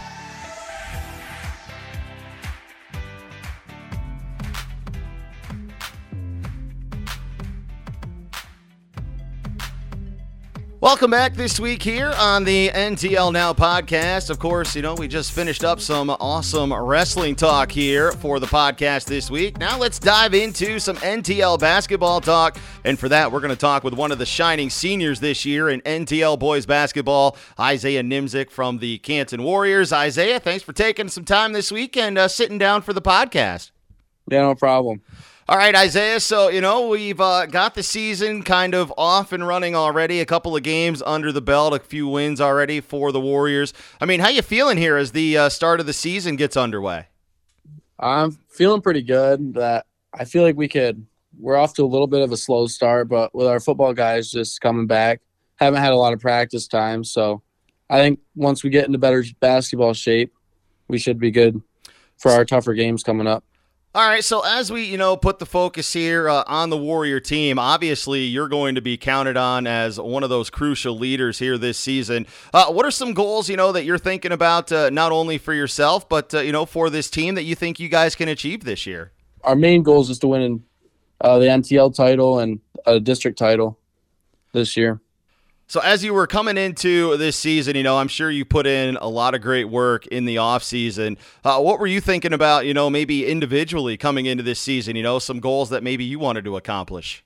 [10.84, 14.30] Welcome back this week here on the NTL Now podcast.
[14.30, 18.48] Of course, you know, we just finished up some awesome wrestling talk here for the
[18.48, 19.58] podcast this week.
[19.60, 22.58] Now let's dive into some NTL basketball talk.
[22.84, 25.69] And for that, we're going to talk with one of the shining seniors this year
[25.69, 29.93] in NTL boys basketball, Isaiah Nimzik from the Canton Warriors.
[29.93, 33.72] Isaiah, thanks for taking some time this week and uh, sitting down for the podcast.
[34.30, 35.02] Yeah, no problem.
[35.49, 36.21] All right, Isaiah.
[36.21, 40.21] So, you know, we've uh, got the season kind of off and running already.
[40.21, 43.73] A couple of games under the belt, a few wins already for the Warriors.
[43.99, 47.08] I mean, how you feeling here as the uh, start of the season gets underway?
[47.99, 49.56] I'm feeling pretty good.
[49.56, 49.86] That
[50.17, 51.06] I feel like we could.
[51.38, 54.32] We're off to a little bit of a slow start, but with our football guys
[54.32, 55.19] just coming back,
[55.56, 57.03] haven't had a lot of practice time.
[57.03, 57.41] So,
[57.89, 60.34] I think once we get into better basketball shape,
[60.88, 61.62] we should be good
[62.17, 63.43] for our tougher games coming up.
[63.95, 67.19] All right, so as we, you know, put the focus here uh, on the Warrior
[67.19, 71.60] team, obviously you're going to be counted on as one of those crucial leaders here
[71.60, 72.25] this season.
[72.56, 75.53] Uh, what are some goals, you know, that you're thinking about uh, not only for
[75.53, 78.63] yourself, but, uh, you know, for this team that you think you guys can achieve
[78.63, 79.12] this year?
[79.43, 80.63] Our main goal is to win
[81.21, 83.77] uh, the NTL title and a district title
[84.53, 85.01] this year.
[85.73, 88.95] So as you were coming into this season, you know, I'm sure you put in
[88.97, 91.17] a lot of great work in the off season.
[91.43, 95.01] Uh, what were you thinking about, you know, maybe individually coming into this season, you
[95.01, 97.25] know, some goals that maybe you wanted to accomplish?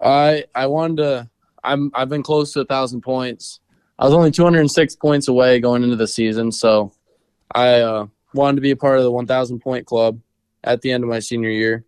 [0.00, 1.30] I I wanted to
[1.64, 3.58] I'm I've been close to a thousand points.
[3.98, 6.92] I was only 206 points away going into the season, so
[7.56, 10.20] I uh, wanted to be a part of the 1,000 point club
[10.62, 11.84] at the end of my senior year.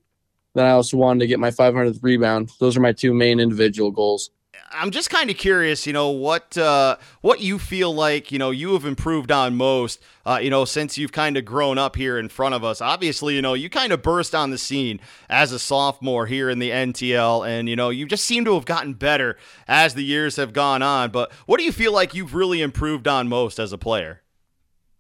[0.54, 2.50] Then I also wanted to get my 500th rebound.
[2.58, 4.32] Those are my two main individual goals.
[4.72, 8.50] I'm just kind of curious, you know, what uh, what you feel like, you know,
[8.50, 12.18] you have improved on most, uh, you know, since you've kind of grown up here
[12.18, 12.80] in front of us.
[12.80, 16.58] Obviously, you know, you kind of burst on the scene as a sophomore here in
[16.58, 19.36] the NTL, and you know, you just seem to have gotten better
[19.68, 21.10] as the years have gone on.
[21.10, 24.22] But what do you feel like you've really improved on most as a player?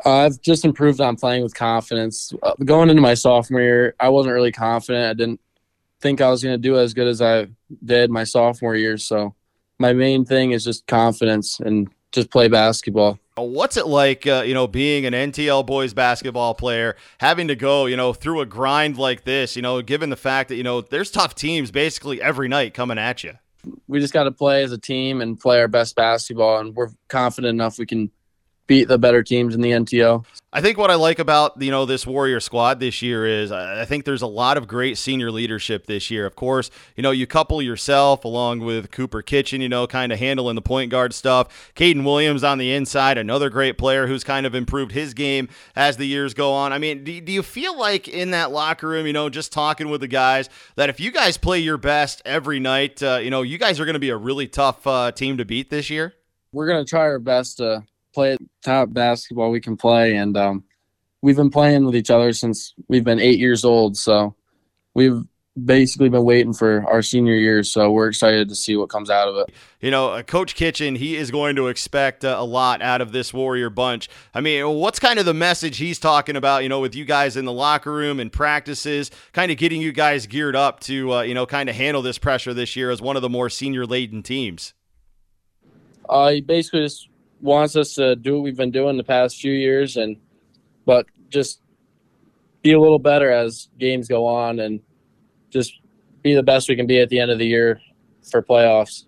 [0.04, 2.32] Uh, I've just improved on playing with confidence.
[2.42, 5.06] Uh, going into my sophomore year, I wasn't really confident.
[5.06, 5.40] I didn't
[6.00, 7.48] think I was going to do as good as I
[7.84, 9.34] did my sophomore year, so
[9.78, 13.18] my main thing is just confidence and just play basketball.
[13.36, 17.84] What's it like, uh, you know, being an NTL boys basketball player, having to go,
[17.84, 20.80] you know, through a grind like this, you know, given the fact that, you know,
[20.80, 23.34] there's tough teams basically every night coming at you?
[23.88, 26.90] We just got to play as a team and play our best basketball, and we're
[27.08, 28.10] confident enough we can
[28.66, 30.24] beat the better teams in the NTO.
[30.52, 33.84] I think what I like about you know this Warrior squad this year is I
[33.84, 36.26] think there's a lot of great senior leadership this year.
[36.26, 40.18] Of course, you know you couple yourself along with Cooper Kitchen, you know, kind of
[40.18, 41.72] handling the point guard stuff.
[41.74, 45.96] Caden Williams on the inside, another great player who's kind of improved his game as
[45.96, 46.72] the years go on.
[46.72, 49.88] I mean, do, do you feel like in that locker room, you know, just talking
[49.90, 53.42] with the guys, that if you guys play your best every night, uh, you know,
[53.42, 56.14] you guys are going to be a really tough uh, team to beat this year?
[56.52, 57.84] We're going to try our best to
[58.16, 60.64] play top basketball we can play, and um,
[61.20, 63.96] we've been playing with each other since we've been eight years old.
[63.96, 64.34] So
[64.94, 65.22] we've
[65.62, 69.28] basically been waiting for our senior year, so we're excited to see what comes out
[69.28, 69.54] of it.
[69.82, 73.12] You know, uh, Coach Kitchen, he is going to expect uh, a lot out of
[73.12, 74.08] this Warrior bunch.
[74.34, 77.36] I mean, what's kind of the message he's talking about, you know, with you guys
[77.36, 81.20] in the locker room and practices, kind of getting you guys geared up to, uh,
[81.22, 83.84] you know, kind of handle this pressure this year as one of the more senior
[83.84, 84.72] laden teams?
[86.08, 87.08] Uh, he basically just
[87.40, 90.16] wants us to do what we've been doing the past few years, and
[90.84, 91.60] but just
[92.62, 94.80] be a little better as games go on, and
[95.50, 95.80] just
[96.22, 97.80] be the best we can be at the end of the year
[98.30, 99.05] for playoffs.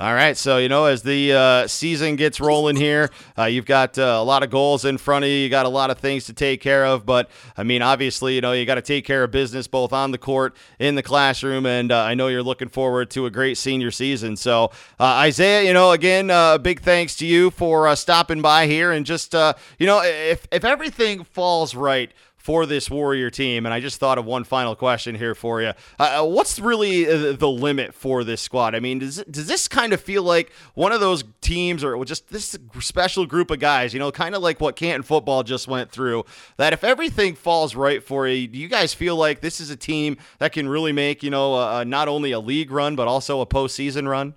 [0.00, 3.96] All right, so you know, as the uh, season gets rolling here, uh, you've got
[3.98, 5.36] uh, a lot of goals in front of you.
[5.36, 8.40] You got a lot of things to take care of, but I mean, obviously, you
[8.40, 11.66] know, you got to take care of business both on the court, in the classroom,
[11.66, 14.34] and uh, I know you're looking forward to a great senior season.
[14.36, 18.90] So, uh, Isaiah, you know, again, uh, big thanks to you for stopping by here,
[18.90, 22.10] and just you know, if if everything falls right
[22.42, 23.66] for this Warrior team.
[23.66, 25.68] And I just thought of one final question here for you.
[26.00, 28.74] Uh, uh what's really uh, the limit for this squad?
[28.74, 32.30] I mean, does, does this kind of feel like one of those teams or just
[32.30, 35.92] this special group of guys, you know, kind of like what Canton football just went
[35.92, 36.24] through,
[36.56, 39.76] that if everything falls right for you, do you guys feel like this is a
[39.76, 43.40] team that can really make, you know, uh, not only a league run, but also
[43.40, 44.34] a postseason run?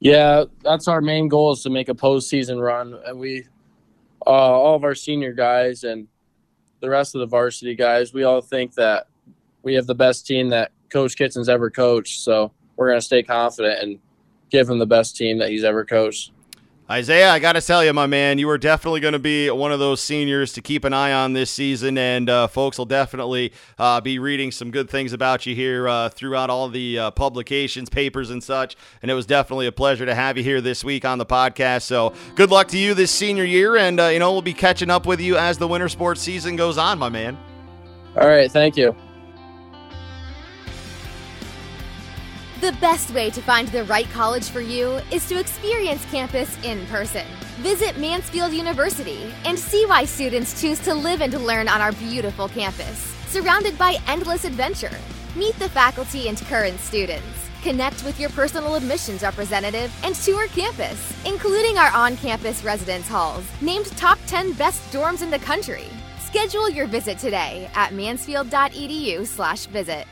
[0.00, 3.00] Yeah, that's our main goal is to make a postseason run.
[3.06, 3.46] And we,
[4.26, 6.08] uh, all of our senior guys and
[6.82, 9.06] the rest of the varsity guys, we all think that
[9.62, 12.20] we have the best team that Coach Kitchen's ever coached.
[12.20, 13.98] So we're going to stay confident and
[14.50, 16.32] give him the best team that he's ever coached.
[16.92, 19.72] Isaiah, I got to tell you, my man, you are definitely going to be one
[19.72, 23.54] of those seniors to keep an eye on this season, and uh, folks will definitely
[23.78, 27.88] uh, be reading some good things about you here uh, throughout all the uh, publications,
[27.88, 28.76] papers, and such.
[29.00, 31.84] And it was definitely a pleasure to have you here this week on the podcast.
[31.84, 34.90] So good luck to you this senior year, and uh, you know we'll be catching
[34.90, 37.38] up with you as the winter sports season goes on, my man.
[38.20, 38.94] All right, thank you.
[42.62, 46.86] The best way to find the right college for you is to experience campus in
[46.86, 47.26] person.
[47.56, 52.46] Visit Mansfield University and see why students choose to live and learn on our beautiful
[52.48, 53.12] campus.
[53.26, 54.96] surrounded by endless adventure.
[55.34, 57.26] Meet the faculty and current students.
[57.62, 63.44] Connect with your personal admissions representative and tour campus, including our on campus residence halls,
[63.60, 65.88] named top 10 best dorms in the country.
[66.20, 70.06] Schedule your visit today at mansfield.edu/slash visit.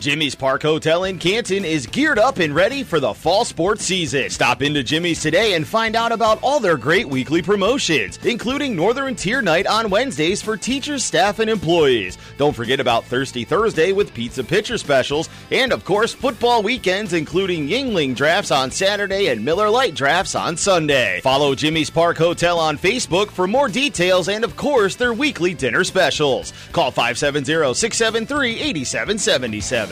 [0.00, 4.30] Jimmy's Park Hotel in Canton is geared up and ready for the fall sports season.
[4.30, 9.14] Stop into Jimmy's today and find out about all their great weekly promotions, including Northern
[9.14, 12.16] Tier Night on Wednesdays for teachers, staff, and employees.
[12.38, 17.68] Don't forget about Thirsty Thursday with pizza pitcher specials, and of course, football weekends, including
[17.68, 21.20] Yuengling drafts on Saturday and Miller Lite drafts on Sunday.
[21.20, 25.84] Follow Jimmy's Park Hotel on Facebook for more details and, of course, their weekly dinner
[25.84, 26.54] specials.
[26.72, 29.89] Call 570 673 8777.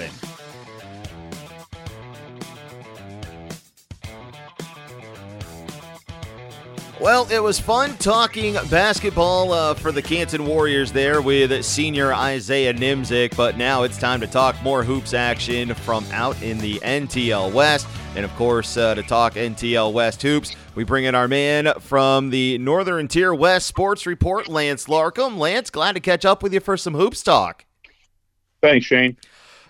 [7.00, 12.74] Well, it was fun talking basketball uh, for the Canton Warriors there with senior Isaiah
[12.74, 17.52] Nimzik, but now it's time to talk more hoops action from out in the NTL
[17.52, 17.86] West.
[18.16, 22.30] And of course, uh, to talk NTL West hoops, we bring in our man from
[22.30, 25.38] the Northern Tier West Sports Report, Lance Larkham.
[25.38, 27.64] Lance, glad to catch up with you for some hoops talk.
[28.60, 29.16] Thanks, Shane.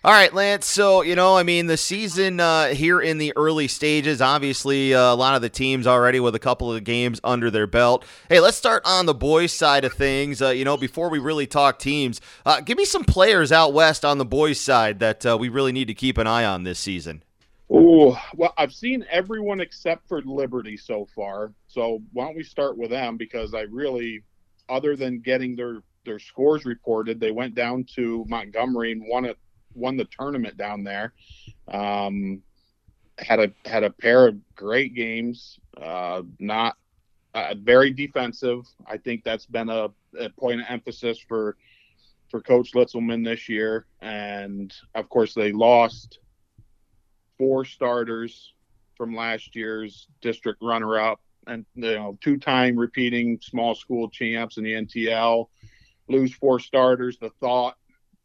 [0.05, 0.67] All right, Lance.
[0.67, 5.13] So, you know, I mean, the season uh, here in the early stages, obviously, uh,
[5.13, 8.05] a lot of the teams already with a couple of games under their belt.
[8.29, 10.41] Hey, let's start on the boys' side of things.
[10.41, 14.05] Uh, you know, before we really talk teams, uh, give me some players out west
[14.05, 16.79] on the boys' side that uh, we really need to keep an eye on this
[16.79, 17.25] season.
[17.69, 21.53] Oh, well, I've seen everyone except for Liberty so far.
[21.67, 23.17] So why don't we start with them?
[23.17, 24.23] Because I really,
[24.69, 29.37] other than getting their their scores reported, they went down to Montgomery and won it
[29.79, 31.13] won the tournament down there.
[31.67, 32.43] Um,
[33.19, 35.59] had a had a pair of great games.
[35.81, 36.77] Uh, not
[37.35, 38.65] uh, very defensive.
[38.87, 41.57] I think that's been a, a, point of emphasis for
[42.31, 43.87] for Coach Litzelman this year.
[44.01, 46.19] And of course, they lost
[47.37, 48.55] four starters
[48.97, 54.73] from last year's district runner-up, and you know, two-time repeating small school champs in the
[54.73, 55.47] NTL.
[56.09, 57.19] Lose four starters.
[57.19, 57.77] The thought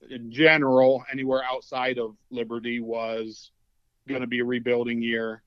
[0.09, 3.51] in general, anywhere outside of Liberty was
[4.07, 5.41] going to be a rebuilding year.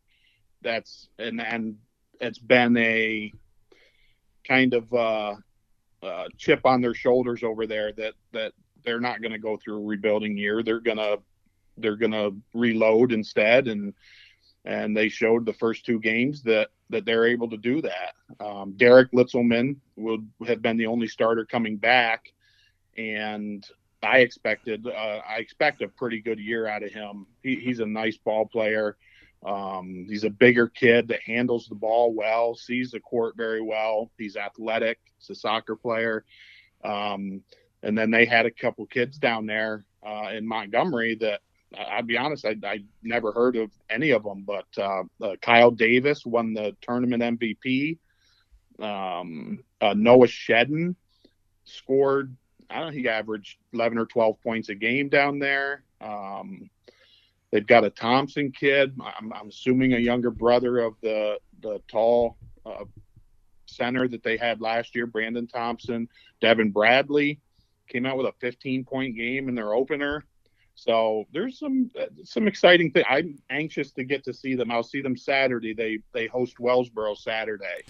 [0.62, 1.76] That's and and
[2.20, 3.32] it's been a
[4.44, 5.34] kind of uh,
[6.02, 8.52] uh, chip on their shoulders over there that that
[8.84, 10.62] they're not going to go through a rebuilding year.
[10.62, 11.16] They're gonna
[11.76, 13.94] they're gonna reload instead, and
[14.64, 18.14] and they showed the first two games that that they're able to do that.
[18.40, 22.32] Um, Derek Litzelman would have been the only starter coming back,
[22.96, 23.66] and
[24.06, 24.86] I expected.
[24.86, 27.26] Uh, I expect a pretty good year out of him.
[27.42, 28.96] He, he's a nice ball player.
[29.44, 34.10] Um, he's a bigger kid that handles the ball well, sees the court very well.
[34.18, 34.98] He's athletic.
[35.18, 36.24] He's a soccer player.
[36.84, 37.42] Um,
[37.82, 41.40] and then they had a couple kids down there uh, in Montgomery that
[41.76, 44.44] I'll be honest, I, I never heard of any of them.
[44.44, 47.98] But uh, uh, Kyle Davis won the tournament MVP.
[48.78, 50.94] Um, uh, Noah Shedden
[51.64, 52.36] scored
[52.70, 55.82] I don't he averaged 11 or 12 points a game down there.
[56.00, 56.68] Um,
[57.50, 58.98] they've got a Thompson kid.
[59.00, 62.84] I'm, I'm, assuming a younger brother of the the tall uh,
[63.66, 66.08] center that they had last year, Brandon Thompson.
[66.40, 67.40] Devin Bradley
[67.88, 70.24] came out with a 15 point game in their opener.
[70.74, 71.90] So there's some
[72.22, 73.04] some exciting thing.
[73.08, 74.70] I'm anxious to get to see them.
[74.70, 75.72] I'll see them Saturday.
[75.72, 77.84] They they host Wellsboro Saturday.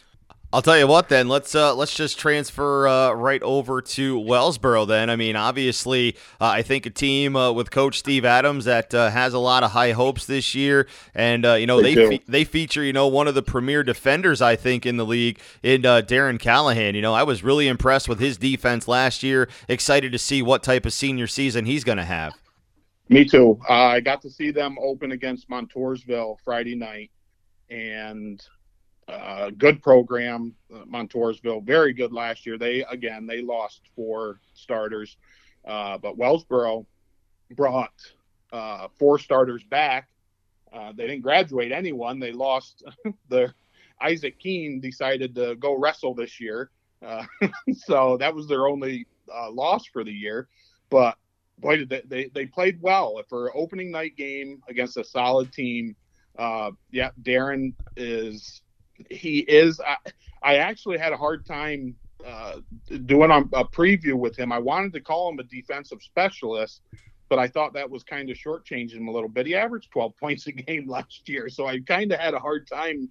[0.57, 1.11] I'll tell you what.
[1.11, 4.89] Then let's uh, let's just transfer uh, right over to Wellsboro.
[4.89, 8.95] Then I mean, obviously, uh, I think a team uh, with Coach Steve Adams that
[8.95, 12.09] uh, has a lot of high hopes this year, and uh, you know they they,
[12.09, 15.41] fe- they, feature you know one of the premier defenders I think in the league
[15.63, 16.95] in Darren Callahan.
[16.95, 19.51] You know, I was really impressed with his defense last year.
[19.69, 22.33] Excited to see what type of senior season he's going to have.
[23.11, 23.61] Me too.
[23.69, 27.11] I got to see them open against Montoursville Friday night,
[27.69, 28.43] and
[29.09, 32.59] uh, good program, uh, Montoursville, very good last year.
[32.59, 35.17] They again they lost four starters,
[35.65, 36.87] uh, but Wellsboro
[37.55, 37.95] brought
[38.53, 40.09] uh, four starters back.
[40.95, 42.21] They didn't graduate anyone.
[42.21, 42.85] They lost
[43.31, 43.55] the
[44.01, 46.71] Isaac Keene decided to go wrestle this year,
[47.73, 49.07] so that was their only
[49.51, 50.49] loss for the year.
[50.91, 51.17] But
[51.59, 55.97] boy, did they, they they played well for opening night game against a solid team.
[56.39, 58.61] yeah, Darren is
[59.11, 59.81] he is.
[59.81, 59.97] I,
[60.43, 62.61] I actually had a hard time uh,
[63.07, 64.53] doing a, a preview with him.
[64.53, 66.83] I wanted to call him a defensive specialist,
[67.29, 69.47] but I thought that was kind of shortchanging him a little bit.
[69.47, 72.67] He averaged 12 points a game last year, so I kind of had a hard
[72.67, 73.11] time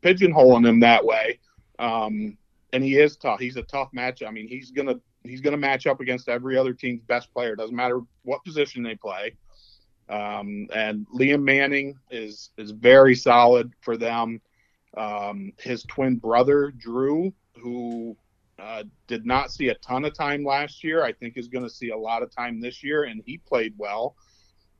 [0.00, 1.38] pigeonholing him that way.
[1.78, 2.36] Um,
[2.72, 3.40] and he is tough.
[3.40, 4.22] He's a tough match.
[4.22, 7.56] I mean, he's gonna he's to match up against every other team's best player.
[7.56, 9.34] Doesn't matter what position they play.
[10.08, 14.40] Um, and Liam Manning is is very solid for them.
[14.96, 18.16] Um, his twin brother Drew, who
[18.58, 21.70] uh, did not see a ton of time last year, I think is going to
[21.70, 24.16] see a lot of time this year, and he played well.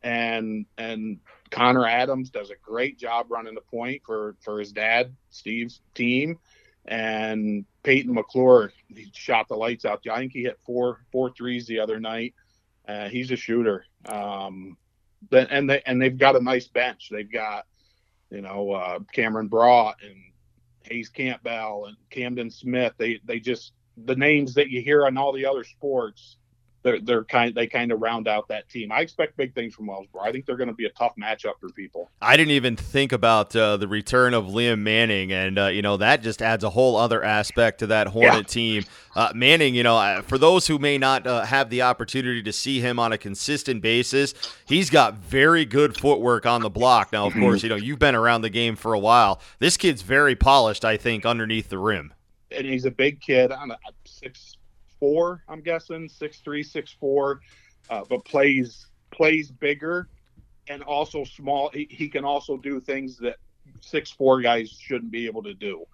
[0.02, 1.18] And and
[1.50, 6.38] Connor Adams does a great job running the point for for his dad Steve's team,
[6.86, 10.06] and Peyton McClure he shot the lights out.
[10.10, 12.34] I think he hit four four threes the other night.
[12.88, 13.84] Uh, he's a shooter.
[14.06, 14.76] Um,
[15.30, 17.08] and they and they've got a nice bench.
[17.10, 17.66] They've got
[18.30, 20.16] you know uh, Cameron Braut and
[20.82, 22.94] Hayes Campbell and Camden Smith.
[22.98, 26.36] They they just the names that you hear on all the other sports
[26.82, 28.90] they're they're kind they kind of round out that team.
[28.90, 30.22] I expect big things from Wellsboro.
[30.22, 32.10] I think they're going to be a tough matchup for people.
[32.22, 35.96] I didn't even think about uh, the return of Liam Manning, and uh, you know
[35.98, 38.42] that just adds a whole other aspect to that Hornet yeah.
[38.42, 38.84] team.
[39.14, 42.80] Uh, Manning, you know, for those who may not uh, have the opportunity to see
[42.80, 44.34] him on a consistent basis,
[44.66, 47.12] he's got very good footwork on the block.
[47.12, 47.42] Now, of mm-hmm.
[47.42, 49.40] course, you know you've been around the game for a while.
[49.58, 52.14] This kid's very polished, I think, underneath the rim.
[52.52, 53.52] And he's a big kid.
[53.52, 54.56] I'm a six
[55.00, 57.40] four, I'm guessing six three, six four,
[57.88, 60.08] uh, but plays plays bigger
[60.68, 61.70] and also small.
[61.70, 63.36] He, he, can also do things that
[63.80, 65.84] six four guys shouldn't be able to do.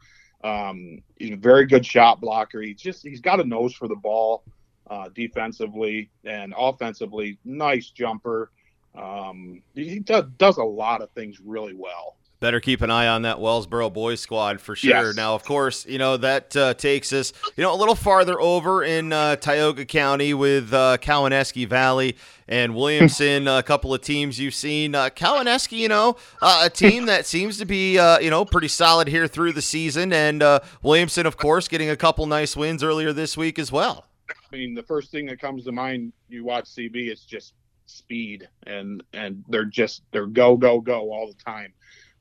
[0.44, 2.60] Um, he's a very good shot blocker.
[2.60, 4.44] He's just he's got a nose for the ball
[4.88, 7.38] uh, defensively and offensively.
[7.44, 8.50] Nice jumper.
[8.94, 13.22] Um, he does, does a lot of things really well better keep an eye on
[13.22, 15.06] that Wellsboro boys squad for sure.
[15.06, 15.16] Yes.
[15.16, 18.84] Now, of course, you know that uh, takes us, you know, a little farther over
[18.84, 22.16] in uh, Tioga County with uh, Cowanesque Valley
[22.48, 23.48] and Williamson.
[23.48, 24.94] a couple of teams you've seen.
[24.94, 28.68] Uh, Cowanesque, you know, uh, a team that seems to be, uh, you know, pretty
[28.68, 32.82] solid here through the season, and uh, Williamson, of course, getting a couple nice wins
[32.82, 34.06] earlier this week as well.
[34.28, 37.54] I mean, the first thing that comes to mind, you watch CB, it's just
[37.86, 41.72] speed, and and they're just they're go go go all the time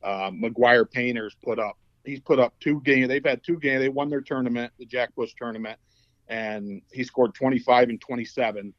[0.06, 1.76] uh, McGuire Painters put up.
[2.04, 3.08] He's put up two games.
[3.08, 3.80] They've had two games.
[3.80, 5.78] They won their tournament, the Jack Bush tournament,
[6.28, 8.72] and he scored 25 and 27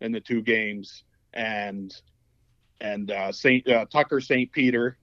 [0.00, 1.04] in the two games.
[1.32, 1.94] And
[2.80, 4.50] and uh, Saint uh, Tucker St.
[4.50, 4.98] Peter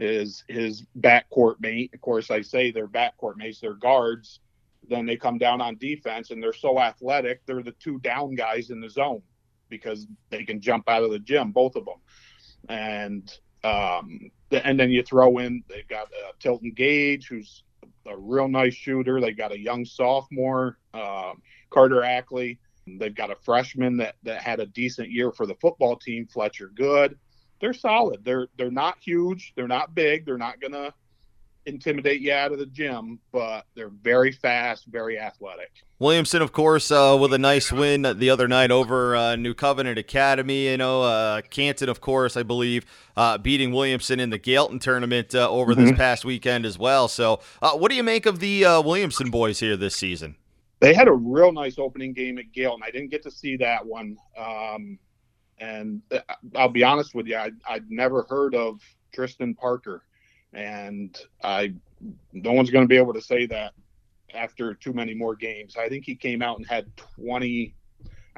[0.00, 1.92] is his backcourt mate.
[1.94, 3.60] Of course, I say they're backcourt mates.
[3.60, 4.40] They're guards.
[4.88, 7.46] Then they come down on defense, and they're so athletic.
[7.46, 9.22] They're the two down guys in the zone
[9.68, 12.00] because they can jump out of the gym, both of them.
[12.68, 13.32] And
[13.66, 17.64] um, and then you throw in they've got uh, Tilton Gage, who's
[18.06, 19.20] a real nice shooter.
[19.20, 21.32] They got a young sophomore, uh,
[21.70, 22.58] Carter Ackley.
[22.86, 26.70] They've got a freshman that that had a decent year for the football team, Fletcher
[26.74, 27.18] Good.
[27.60, 28.24] They're solid.
[28.24, 29.52] They're they're not huge.
[29.56, 30.24] They're not big.
[30.24, 30.94] They're not gonna
[31.66, 35.70] intimidate you out of the gym, but they're very fast, very athletic.
[35.98, 39.98] Williamson, of course, uh, with a nice win the other night over uh, New Covenant
[39.98, 40.68] Academy.
[40.68, 42.84] You know, uh, Canton, of course, I believe,
[43.16, 45.86] uh, beating Williamson in the Galeton tournament uh, over mm-hmm.
[45.86, 47.08] this past weekend as well.
[47.08, 50.36] So, uh, what do you make of the Williamson boys here this season?
[50.80, 52.82] They had a real nice opening game at Galeton.
[52.84, 54.18] I didn't get to see that one.
[54.38, 54.98] Um,
[55.58, 56.02] and
[56.54, 58.80] I'll be honest with you, I, I'd never heard of
[59.14, 60.02] Tristan Parker
[60.56, 61.74] and I
[62.32, 63.74] no one's going to be able to say that
[64.34, 65.76] after too many more games.
[65.76, 67.74] I think he came out and had 20.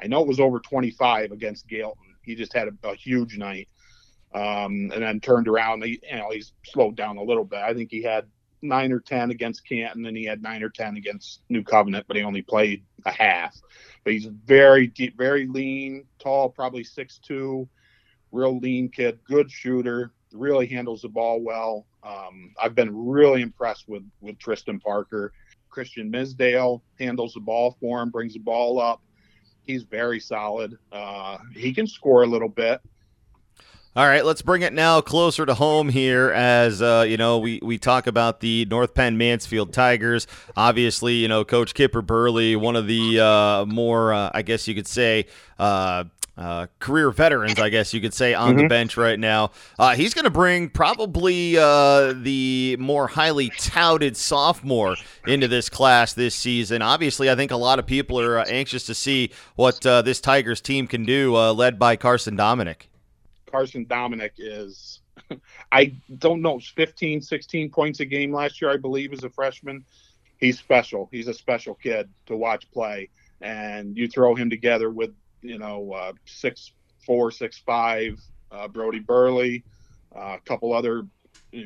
[0.01, 1.95] I know it was over 25 against Galeton.
[2.23, 3.67] He just had a, a huge night,
[4.33, 5.83] um, and then turned around.
[5.83, 7.59] He, you know, he's slowed down a little bit.
[7.59, 8.25] I think he had
[8.61, 12.17] nine or 10 against Canton, and he had nine or 10 against New Covenant, but
[12.17, 13.57] he only played a half.
[14.03, 17.67] But he's very deep, very lean, tall, probably six two,
[18.31, 21.85] real lean kid, good shooter really handles the ball well.
[22.03, 25.33] Um, I've been really impressed with with Tristan Parker.
[25.69, 29.01] Christian Misdale handles the ball for him, brings the ball up.
[29.63, 30.77] He's very solid.
[30.91, 32.81] Uh, he can score a little bit.
[33.95, 37.59] All right, let's bring it now closer to home here as, uh, you know, we,
[37.61, 40.27] we talk about the North Penn Mansfield Tigers.
[40.55, 44.75] Obviously, you know, Coach Kipper Burley, one of the uh, more, uh, I guess you
[44.75, 45.25] could say,
[46.39, 48.63] uh, career veterans, I guess you could say, on mm-hmm.
[48.63, 49.51] the bench right now.
[49.77, 54.95] Uh, he's going to bring probably uh, the more highly touted sophomore
[55.27, 56.81] into this class this season.
[56.81, 60.21] Obviously, I think a lot of people are uh, anxious to see what uh, this
[60.21, 62.89] Tigers team can do, uh, led by Carson Dominic.
[63.51, 65.01] Carson Dominic is,
[65.73, 69.83] I don't know, 15, 16 points a game last year, I believe, as a freshman.
[70.37, 71.09] He's special.
[71.11, 73.09] He's a special kid to watch play.
[73.41, 75.11] And you throw him together with
[75.41, 76.71] you know, uh, six
[77.05, 78.19] four, six five,
[78.51, 79.63] uh, Brody Burley,
[80.15, 81.03] uh, a couple other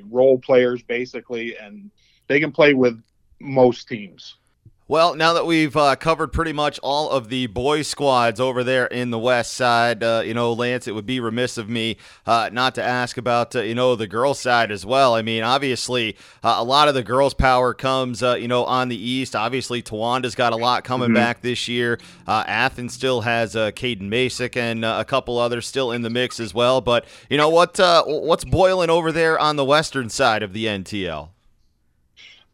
[0.10, 1.92] role players basically, and
[2.28, 3.02] they can play with
[3.42, 4.38] most teams.
[4.86, 8.86] Well, now that we've uh, covered pretty much all of the boys' squads over there
[8.86, 11.96] in the West Side, uh, you know, Lance, it would be remiss of me
[12.28, 15.16] uh, not to ask about, uh, you know, the girls' side as well.
[15.16, 18.90] I mean, obviously, uh, a lot of the girls' power comes, uh, you know, on
[18.90, 19.38] the East.
[19.38, 21.16] Obviously, Towanda's got a lot coming Mhm.
[21.16, 21.98] back this year.
[22.28, 26.54] Athens still has uh, Caden Masick and a couple others still in the mix as
[26.54, 26.82] well.
[26.82, 31.30] But, you know, what what's boiling over there on the Western side of the NTL?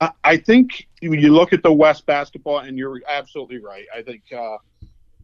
[0.01, 3.85] I- I think when you look at the West basketball, and you're absolutely right.
[3.95, 4.57] I think uh,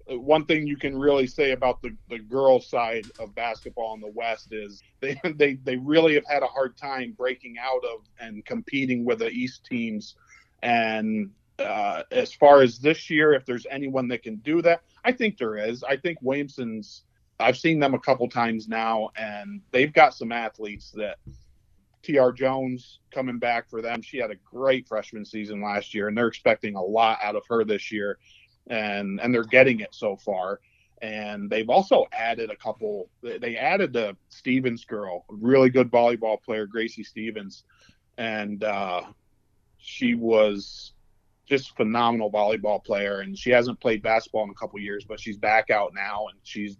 [0.08, 4.12] one thing you can really say about the, the girls' side of basketball in the
[4.14, 8.46] West is they, they they really have had a hard time breaking out of and
[8.46, 10.16] competing with the East teams.
[10.62, 15.12] And uh, as far as this year, if there's anyone that can do that, I
[15.12, 15.84] think there is.
[15.84, 17.04] I think Williamson's.
[17.38, 21.18] I've seen them a couple times now, and they've got some athletes that
[22.06, 24.02] TR Jones coming back for them.
[24.02, 27.44] She had a great freshman season last year, and they're expecting a lot out of
[27.50, 28.18] her this year,
[28.68, 30.60] and and they're getting it so far.
[31.02, 33.10] And they've also added a couple.
[33.22, 37.64] they- added the Stevens girl, a really good volleyball player, Gracie Stevens,
[38.18, 39.02] and uh,
[39.78, 40.94] she was
[41.46, 43.20] just phenomenal volleyball player.
[43.20, 46.40] And she hasn't played basketball in a couple years, but she's back out now, and
[46.44, 46.78] she's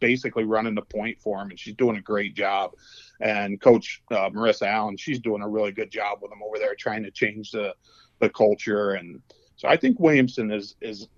[0.00, 2.72] basically running the point for him, and she's doing a great job.
[3.20, 6.74] And Coach uh, Marissa Allen, she's doing a really good job with them over there,
[6.74, 7.74] trying to change the
[8.18, 8.92] the culture.
[8.92, 9.20] And
[9.56, 11.08] so I think Williamson is is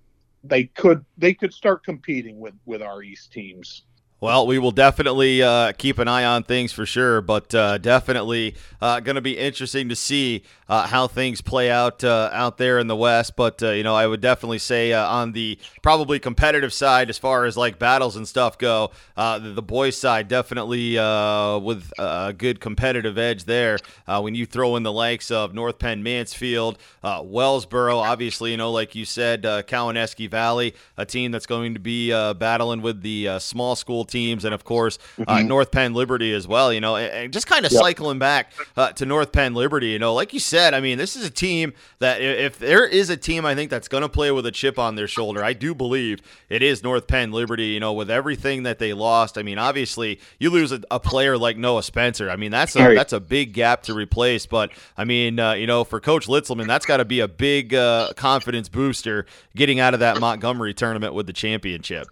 [0.43, 3.83] they could they could start competing with with our East teams.
[4.21, 8.55] Well, we will definitely uh, keep an eye on things for sure, but uh, definitely
[8.81, 12.79] uh, going to be interesting to see uh, how things play out uh, out there
[12.79, 13.37] in the West.
[13.37, 17.45] But uh, you know, I would definitely say on the probably competitive side, as far
[17.45, 23.17] as like battles and stuff go, the, the boys' side definitely with a good competitive
[23.17, 23.77] edge there.
[24.05, 28.95] when you throw in the likes of North Penn, Mansfield, Wellsboro, obviously, you know, like
[28.95, 33.77] you said, uh, Cowanesque Valley, a team that's going to be battling with the small
[33.77, 34.97] school teams, and of course
[35.27, 35.47] uh, Mhm.
[35.47, 36.73] North Penn Liberty as well.
[36.73, 37.79] You know, and, and just kind of Yep.
[37.81, 39.87] cycling back uh, to North Penn Liberty.
[39.89, 43.09] You know, like you said, I mean, this is a team that if there is
[43.09, 45.43] a team, I think that's going to play with a chip on their shoulder.
[45.43, 47.67] I do believe it is North Penn Liberty.
[47.67, 49.37] You know, with everything that they lost.
[49.37, 52.29] I mean, obviously, you lose a, a player like Noah Spencer.
[52.29, 54.45] I mean, that's a that's a big gap to replace.
[54.45, 57.73] But I mean, uh, you know, for Coach Litzelman, that's got to be a big
[57.73, 62.07] uh, confidence booster getting out of that Montgomery tournament with the championship.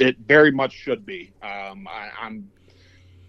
[0.00, 1.34] It very much should be.
[1.42, 2.50] Um, I, I'm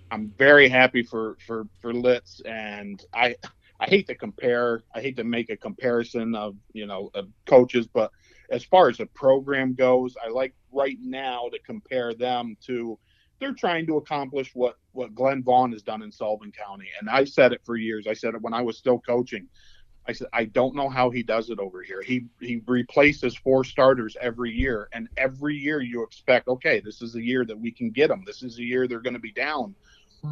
[0.10, 3.36] I'm very happy for for for Litz, and I
[3.80, 4.84] I hate to compare.
[4.96, 8.12] I hate to make a comparison of you know of coaches, but
[8.52, 12.98] as far as the program goes, I like right now to compare them to.
[13.40, 17.24] They're trying to accomplish what what Glenn Vaughn has done in Sullivan County, and I
[17.26, 18.06] said it for years.
[18.08, 19.48] I said it when I was still coaching.
[20.08, 22.02] I said I don't know how he does it over here.
[22.02, 27.16] He he replaces four starters every year, and every year you expect, okay, this is
[27.16, 28.24] a year that we can get them.
[28.26, 29.76] This is a year they're going to be down,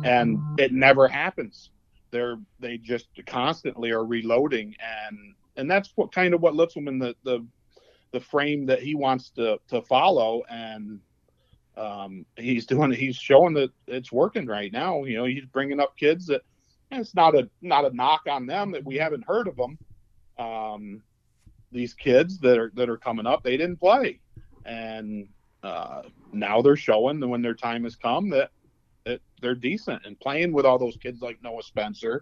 [0.03, 1.69] and it never happens.
[2.11, 4.75] They're they just constantly are reloading,
[5.07, 7.45] and and that's what kind of what Litzelman the the
[8.11, 10.99] the frame that he wants to to follow, and
[11.77, 15.03] um, he's doing he's showing that it's working right now.
[15.03, 16.41] You know, he's bringing up kids that
[16.91, 19.77] it's not a not a knock on them that we haven't heard of them.
[20.37, 21.03] Um,
[21.71, 24.19] these kids that are that are coming up, they didn't play,
[24.65, 25.27] and
[25.63, 28.51] uh, now they're showing that when their time has come that
[29.05, 32.21] that they're decent and playing with all those kids like Noah Spencer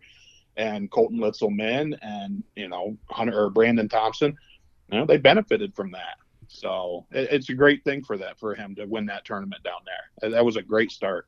[0.57, 4.36] and Colton Litzelman and you know Hunter or Brandon Thompson.
[4.91, 6.18] You know they benefited from that.
[6.47, 9.82] So it, it's a great thing for that for him to win that tournament down
[9.86, 10.32] there.
[10.32, 11.28] That was a great start.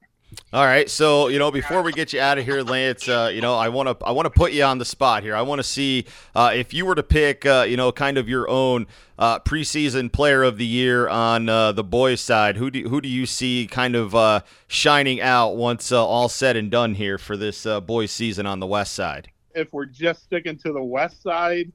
[0.54, 3.42] All right, so you know, before we get you out of here, Lance, uh, you
[3.42, 5.36] know, I want to I want to put you on the spot here.
[5.36, 6.06] I want to see
[6.36, 10.12] uh, if you were to pick, uh, you know, kind of your own uh, preseason
[10.12, 12.58] player of the year on uh, the boys' side.
[12.58, 16.70] Who do who do you see kind of uh, shining out once all said and
[16.70, 19.32] done here for this boys' season on the west side?
[19.56, 21.72] if we're just sticking to the west side,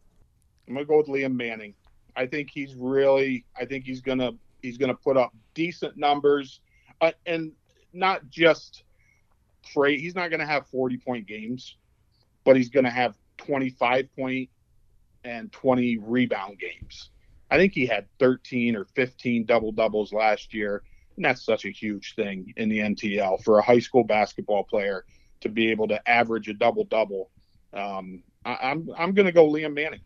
[0.67, 1.75] I'm gonna go with Liam Manning.
[2.17, 4.33] I think he's really, I think he's gonna
[4.63, 6.61] he's gonna put up decent numbers,
[7.27, 7.53] and
[7.95, 8.85] not just
[9.65, 10.01] trade.
[10.01, 11.77] He's not gonna have 40 point games,
[12.45, 14.51] but he's gonna have 25 point
[15.25, 17.11] and 20 rebound games.
[17.51, 20.83] I think he had 13 or 15 double doubles last year,
[21.17, 25.05] and that's such a huge thing in the NTL for a high school basketball player
[25.41, 27.31] to be able to average a double double.
[27.73, 30.01] Um, I'm I'm gonna go Liam Manning.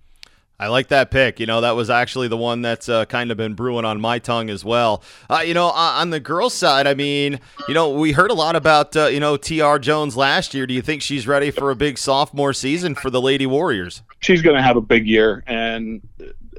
[0.61, 1.39] I like that pick.
[1.39, 4.19] You know, that was actually the one that's uh, kind of been brewing on my
[4.19, 5.05] tongue as well.
[5.31, 7.39] Uh, you know, on the girls' side, I mean,
[7.69, 9.79] you know, we heard a lot about, uh, you know, T.R.
[9.79, 10.67] Jones last year.
[10.67, 14.03] Do you think she's ready for a big sophomore season for the Lady Warriors?
[14.19, 16.03] She's gonna have a big year, and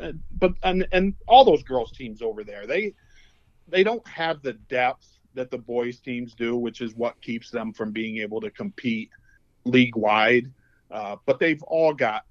[0.01, 2.93] uh, but and and all those girls teams over there, they
[3.67, 7.73] they don't have the depth that the boys teams do, which is what keeps them
[7.73, 9.09] from being able to compete
[9.65, 10.51] league wide.
[10.89, 12.23] Uh, but they've all got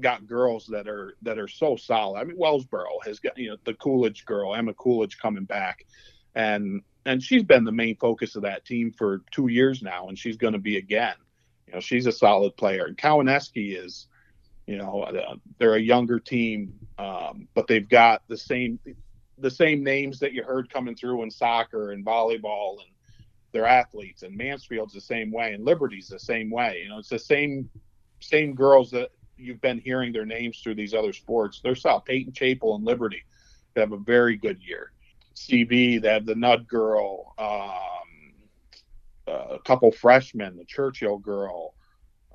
[0.00, 2.18] got girls that are that are so solid.
[2.18, 5.86] I mean, Wellsboro has got you know the Coolidge girl, Emma Coolidge, coming back,
[6.34, 10.18] and and she's been the main focus of that team for two years now, and
[10.18, 11.14] she's going to be again.
[11.66, 12.86] You know, she's a solid player.
[12.86, 14.06] And Cowanesque is,
[14.66, 18.78] you know, uh, they're a younger team, um, but they've got the same
[19.38, 22.88] the same names that you heard coming through in soccer and volleyball and
[23.52, 26.80] they're athletes and Mansfield's the same way and Liberty's the same way.
[26.82, 27.68] You know, it's the same
[28.20, 31.60] same girls that you've been hearing their names through these other sports.
[31.62, 33.24] They're South Peyton Chapel and Liberty.
[33.74, 34.92] They have a very good year.
[35.34, 38.34] CV, they have the Nud girl, um,
[39.26, 41.74] a couple freshmen, the Churchill girl.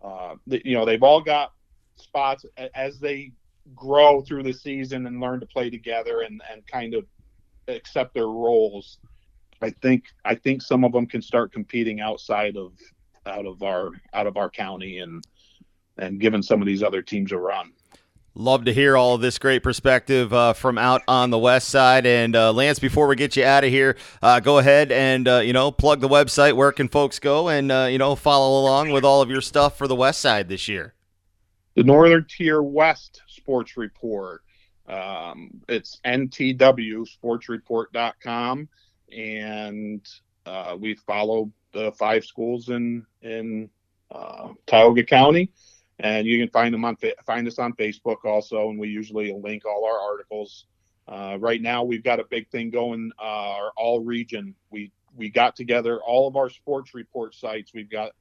[0.04, 1.54] Uh, you know, they've all got
[1.96, 2.46] spots
[2.76, 3.32] as they
[3.76, 7.06] grow through the season and learn to play together and, and kind of
[7.68, 8.98] accept their roles.
[9.62, 12.74] I think I think some of them can start competing outside of
[13.26, 15.24] out of our out of our county and
[16.00, 17.72] and giving some of these other teams a run.
[18.36, 22.06] Love to hear all of this great perspective uh, from out on the west side.
[22.06, 25.40] And uh, Lance, before we get you out of here, uh, go ahead and uh,
[25.40, 26.54] you know plug the website.
[26.54, 29.78] Where can folks go and uh, you know follow along with all of your stuff
[29.78, 30.94] for the west side this year?
[31.76, 34.44] The Northern Tier West Sports Report.
[34.88, 38.70] Um, it's ntwsportsreport.com,
[39.16, 40.08] and
[40.46, 43.70] uh, we follow the five schools in in
[44.66, 45.52] Tioga County
[46.00, 49.66] and you can find them on find us on Facebook also, and we usually link
[49.66, 50.66] all our articles.
[51.08, 53.12] Uh, right now, we've got a big thing going.
[53.20, 57.74] Uh, our all region, we we got together all of our sports report sites.
[57.74, 58.12] We've got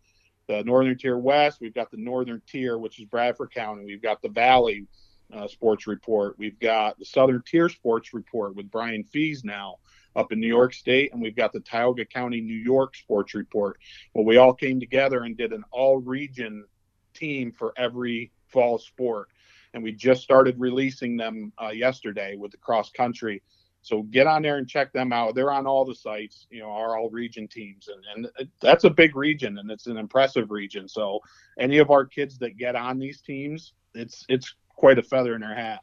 [0.48, 4.22] the Northern Tier West, we've got the Northern Tier, which is Bradford County, we've got
[4.22, 4.86] the Valley
[5.32, 9.76] uh, Sports Report, we've got the Southern Tier Sports Report with Brian Fees now
[10.16, 13.78] up in New York State, and we've got the Tioga County, New York Sports Report.
[14.14, 16.64] Well, we all came together and did an all region
[17.18, 19.28] team for every fall sport.
[19.74, 23.42] And we just started releasing them uh, yesterday with the cross country.
[23.82, 25.34] So get on there and check them out.
[25.34, 27.88] They're on all the sites, you know, our all region teams.
[27.88, 30.88] And, and that's a big region and it's an impressive region.
[30.88, 31.20] So
[31.58, 35.40] any of our kids that get on these teams, it's it's quite a feather in
[35.40, 35.80] their hat.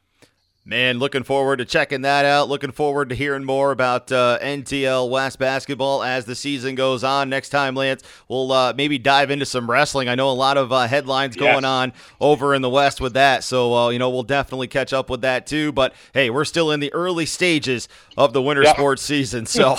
[0.68, 2.48] Man, looking forward to checking that out.
[2.48, 7.28] Looking forward to hearing more about uh, NTL West basketball as the season goes on.
[7.28, 10.08] Next time, Lance, we'll uh, maybe dive into some wrestling.
[10.08, 11.40] I know a lot of uh, headlines yes.
[11.40, 14.92] going on over in the West with that, so uh, you know we'll definitely catch
[14.92, 15.70] up with that too.
[15.70, 19.78] But hey, we're still in the early stages of the winter sports season, so all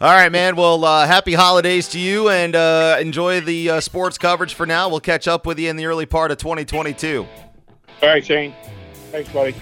[0.00, 0.56] right, man.
[0.56, 4.88] Well, uh, happy holidays to you, and uh, enjoy the sports coverage for now.
[4.88, 7.26] We'll catch up with you in the early part of 2022.
[8.00, 8.54] All right, Shane.
[9.10, 9.54] Thanks, buddy.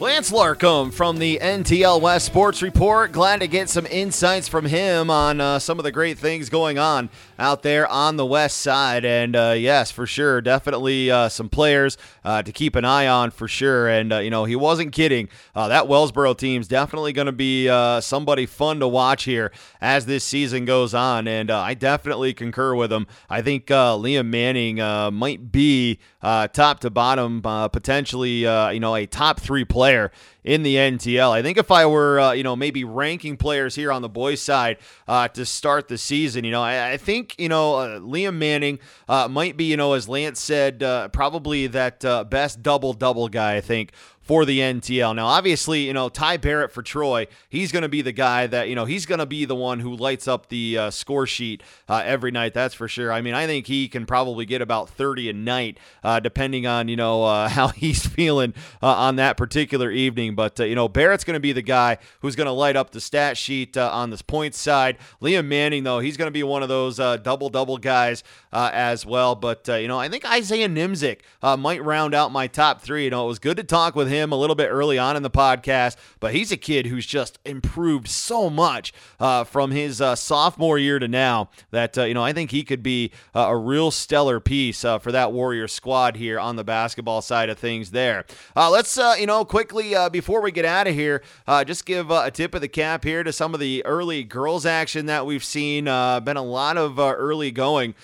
[0.00, 3.10] Lance Larkham from the NTL West Sports Report.
[3.10, 6.78] Glad to get some insights from him on uh, some of the great things going
[6.78, 9.04] on out there on the west side.
[9.04, 13.32] And uh, yes, for sure, definitely uh, some players uh, to keep an eye on
[13.32, 13.88] for sure.
[13.88, 15.28] And, uh, you know, he wasn't kidding.
[15.52, 17.66] Uh, that Wellsboro team's definitely going to be
[18.00, 21.26] somebody fun to watch here as this season goes on.
[21.26, 23.08] And I definitely concur with him.
[23.28, 24.76] I think Liam Manning
[25.12, 30.12] might be top to bottom, potentially, you know, a top three player player
[30.44, 31.30] in the NTL.
[31.30, 34.40] I think if I were, uh, you know, maybe ranking players here on the boys'
[34.40, 38.36] side uh, to start the season, you know, I, I think, you know, uh, Liam
[38.36, 38.78] Manning
[39.08, 43.28] uh, might be, you know, as Lance said, uh, probably that uh, best double double
[43.28, 43.56] guy.
[43.56, 43.92] I think
[44.28, 45.16] for the NTL.
[45.16, 48.68] Now, obviously, you know, Ty Barrett for Troy, he's going to be the guy that,
[48.68, 51.62] you know, he's going to be the one who lights up the uh, score sheet
[51.88, 52.52] uh, every night.
[52.52, 53.10] That's for sure.
[53.10, 56.88] I mean, I think he can probably get about 30 a night, uh, depending on,
[56.88, 60.34] you know, how he's feeling on that particular evening.
[60.38, 62.92] But, uh, you know, Barrett's going to be the guy who's going to light up
[62.92, 64.98] the stat sheet on this point side.
[65.20, 68.22] Liam Manning, though, he's going to be one of those double double guys
[68.52, 69.34] as well.
[69.34, 73.02] But, you know, I think Isaiah Nimzik might round out my top three.
[73.02, 75.24] You know, it was good to talk with him a little bit early on in
[75.24, 80.14] the podcast, but he's a kid who's just improved so much uh, from his uh,
[80.14, 83.56] sophomore year to now that, uh, you know, I think he could be uh, a
[83.56, 87.90] real stellar piece uh, for that Warrior squad here on the basketball side of things
[87.90, 88.24] there.
[88.54, 91.22] Uh, let's, you know, quickly, before we get out of here,
[91.64, 95.06] just give a tip of the cap here to some of the early girls action
[95.06, 95.84] that we've seen.
[95.84, 97.94] been a lot of early going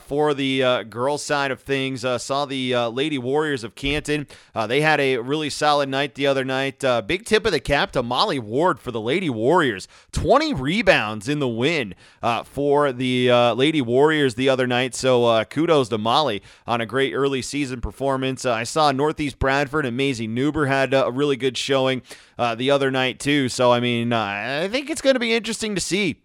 [0.00, 2.00] for the girls side of things.
[2.22, 4.26] saw the Lady Warriors of Canton.
[4.66, 6.82] they had a really solid night the other night.
[6.82, 9.86] Uh, big tip of the cap to Molly Ward for the Lady Warriors.
[10.12, 14.94] 20 rebounds in the win uh, for the uh, Lady Warriors the other night.
[14.94, 18.44] So uh, kudos to Molly on a great early season performance.
[18.44, 22.02] Uh, I saw Northeast Bradford and Maisie Newber had a really good showing
[22.38, 23.48] uh, the other night, too.
[23.48, 26.22] So, I mean, uh, I think it's going to be interesting to see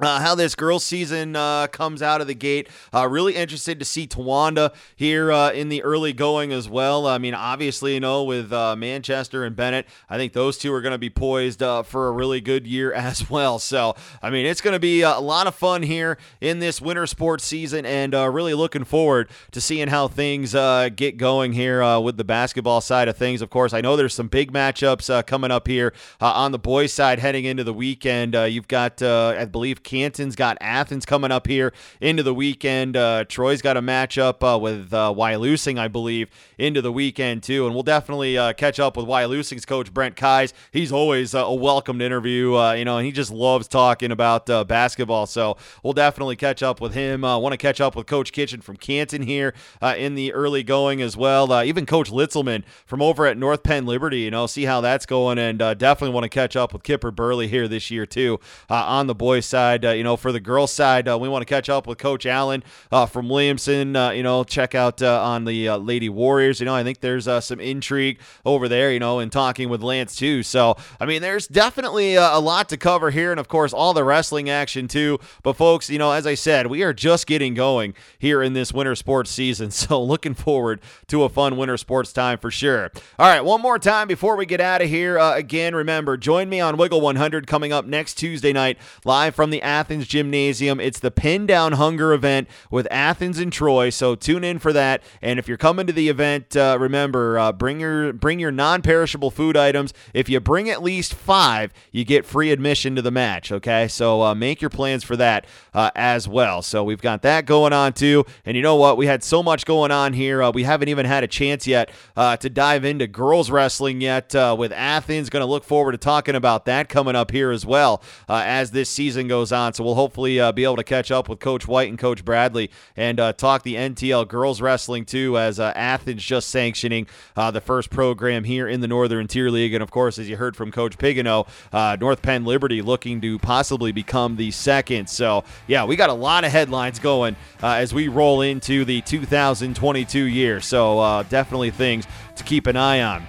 [0.00, 2.68] uh, how this girls' season uh, comes out of the gate.
[2.92, 7.06] Uh, really interested to see Towanda here uh, in the early going as well.
[7.06, 10.80] I mean, obviously, you know, with uh, Manchester and Bennett, I think those two are
[10.80, 13.60] going to be poised uh, for a really good year as well.
[13.60, 17.06] So, I mean, it's going to be a lot of fun here in this winter
[17.06, 22.24] sports season, and really looking forward to seeing how things get going here with the
[22.24, 23.42] basketball side of things.
[23.42, 27.20] Of course, I know there's some big matchups coming up here on the boys' side
[27.20, 28.34] heading into the weekend.
[28.34, 32.96] you've got, I believe, Canton's got Athens coming up here into the weekend.
[32.96, 36.28] Uh, Troy's got a matchup uh, with uh, Wyalusing, I believe,
[36.58, 37.66] into the weekend too.
[37.66, 40.52] And we'll definitely uh, catch up with Wyalusing's coach Brent Keyes.
[40.72, 44.48] He's always uh, a welcomed interview, uh, you know, and he just loves talking about
[44.50, 45.26] uh, basketball.
[45.26, 47.22] So we'll definitely catch up with him.
[47.22, 51.16] Want to catch up with Coach Kitchen from Canton here in the early going as
[51.16, 51.62] well.
[51.62, 55.38] even Coach Litzelman from over at North Penn Liberty, you know, see how that's going,
[55.38, 59.14] and definitely want to catch up with Kipper Burley here this year too on the
[59.14, 59.84] boys' side side.
[59.84, 62.26] Uh, you know, for the girls' side, uh, we want to catch up with Coach
[62.26, 62.62] Allen
[62.92, 63.96] uh, from Williamson.
[63.96, 66.60] Uh, you know, check out uh, on the Lady Warriors.
[66.60, 68.92] You know, I think there's some intrigue over there.
[68.92, 70.42] You know, in talking with Lance too.
[70.42, 74.04] So, I mean, there's definitely a lot to cover here, and of course, all the
[74.04, 75.18] wrestling action too.
[75.42, 78.72] But folks, you know, as I said, we are just getting going here in this
[78.72, 79.70] winter sports season.
[79.84, 82.90] So, looking forward to a fun winter sports time for sure.
[83.18, 85.18] All right, one more time before we get out of here.
[85.18, 89.62] again, remember, join me on Wiggle 100 coming up next Tuesday night, live from the
[89.64, 90.78] Athens Gymnasium.
[90.78, 93.90] It's the Pin Down Hunger event with Athens and Troy.
[93.90, 95.02] So tune in for that.
[95.22, 99.30] And if you're coming to the event, uh, remember uh, bring your bring your non-perishable
[99.30, 99.94] food items.
[100.12, 103.50] If you bring at least five, you get free admission to the match.
[103.50, 106.60] Okay, so uh, make your plans for that uh, as well.
[106.60, 108.24] So we've got that going on too.
[108.44, 108.98] And you know what?
[108.98, 110.42] We had so much going on here.
[110.42, 114.34] Uh, we haven't even had a chance yet uh, to dive into girls wrestling yet
[114.34, 115.30] with Athens.
[115.30, 118.90] Going to look forward to talking about that coming up here as well as this
[118.90, 119.72] season goes on.
[119.72, 122.70] So we'll hopefully uh, be able to catch up with Coach White and Coach Bradley
[122.96, 127.60] and uh, talk the NTL girls wrestling too, as uh, Athens just sanctioning uh, the
[127.60, 129.72] first program here in the Northern Tier League.
[129.72, 133.38] And of course, as you heard from Coach Pigano, uh, North Penn Liberty looking to
[133.38, 135.08] possibly become the second.
[135.08, 140.24] So yeah, we got a lot of headlines going as we roll into the 2022
[140.24, 140.60] year.
[140.60, 143.26] So definitely things to keep an eye on.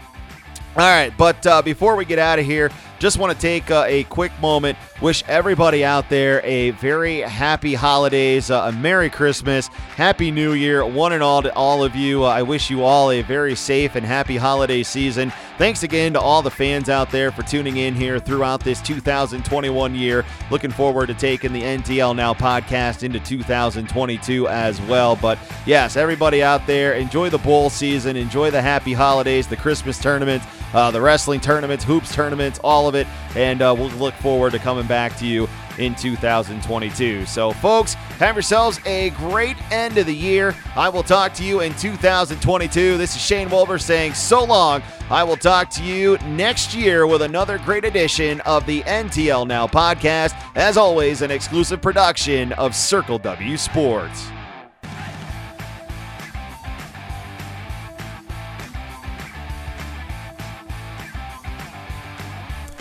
[0.78, 2.70] All right, but uh, before we get out of here,
[3.00, 7.74] just want to take uh, a quick moment, wish everybody out there a very happy
[7.74, 12.24] holidays, uh, a Merry Christmas, Happy New Year, one and all to all of you.
[12.24, 15.32] Uh, I wish you all a very safe and happy holiday season.
[15.58, 19.96] Thanks again to all the fans out there for tuning in here throughout this 2021
[19.96, 20.26] year.
[20.52, 25.16] Looking forward to taking the NTL Now podcast into 2022 as well.
[25.16, 29.98] But yes, everybody out there, enjoy the bowl season, enjoy the happy holidays, the Christmas
[29.98, 34.14] tournaments, uh, the wrestling tournaments, hoops tournaments, all all of it, and uh, we'll look
[34.16, 37.26] forward to coming back to you in 2022.
[37.26, 40.56] So, folks, have yourselves a great end of the year.
[40.76, 42.98] I will talk to you in 2022.
[42.98, 44.84] This is Shane Wolver saying so long.
[45.10, 49.68] I will talk to you next year with another great edition of the NTL Now
[49.68, 50.40] podcast.
[50.56, 54.28] As always, an exclusive production of Circle W Sports.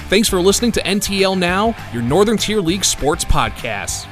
[0.09, 4.07] Thanks for listening to NTL Now, your Northern Tier League sports podcast.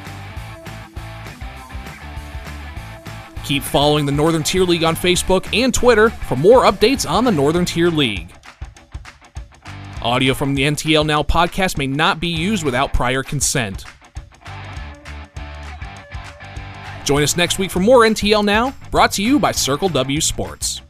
[3.45, 7.31] Keep following the Northern Tier League on Facebook and Twitter for more updates on the
[7.33, 8.31] Northern Tier League.
[10.01, 13.85] Audio from the NTL Now podcast may not be used without prior consent.
[17.05, 20.82] Join us next week for more NTL Now, brought to you by Circle W Sports.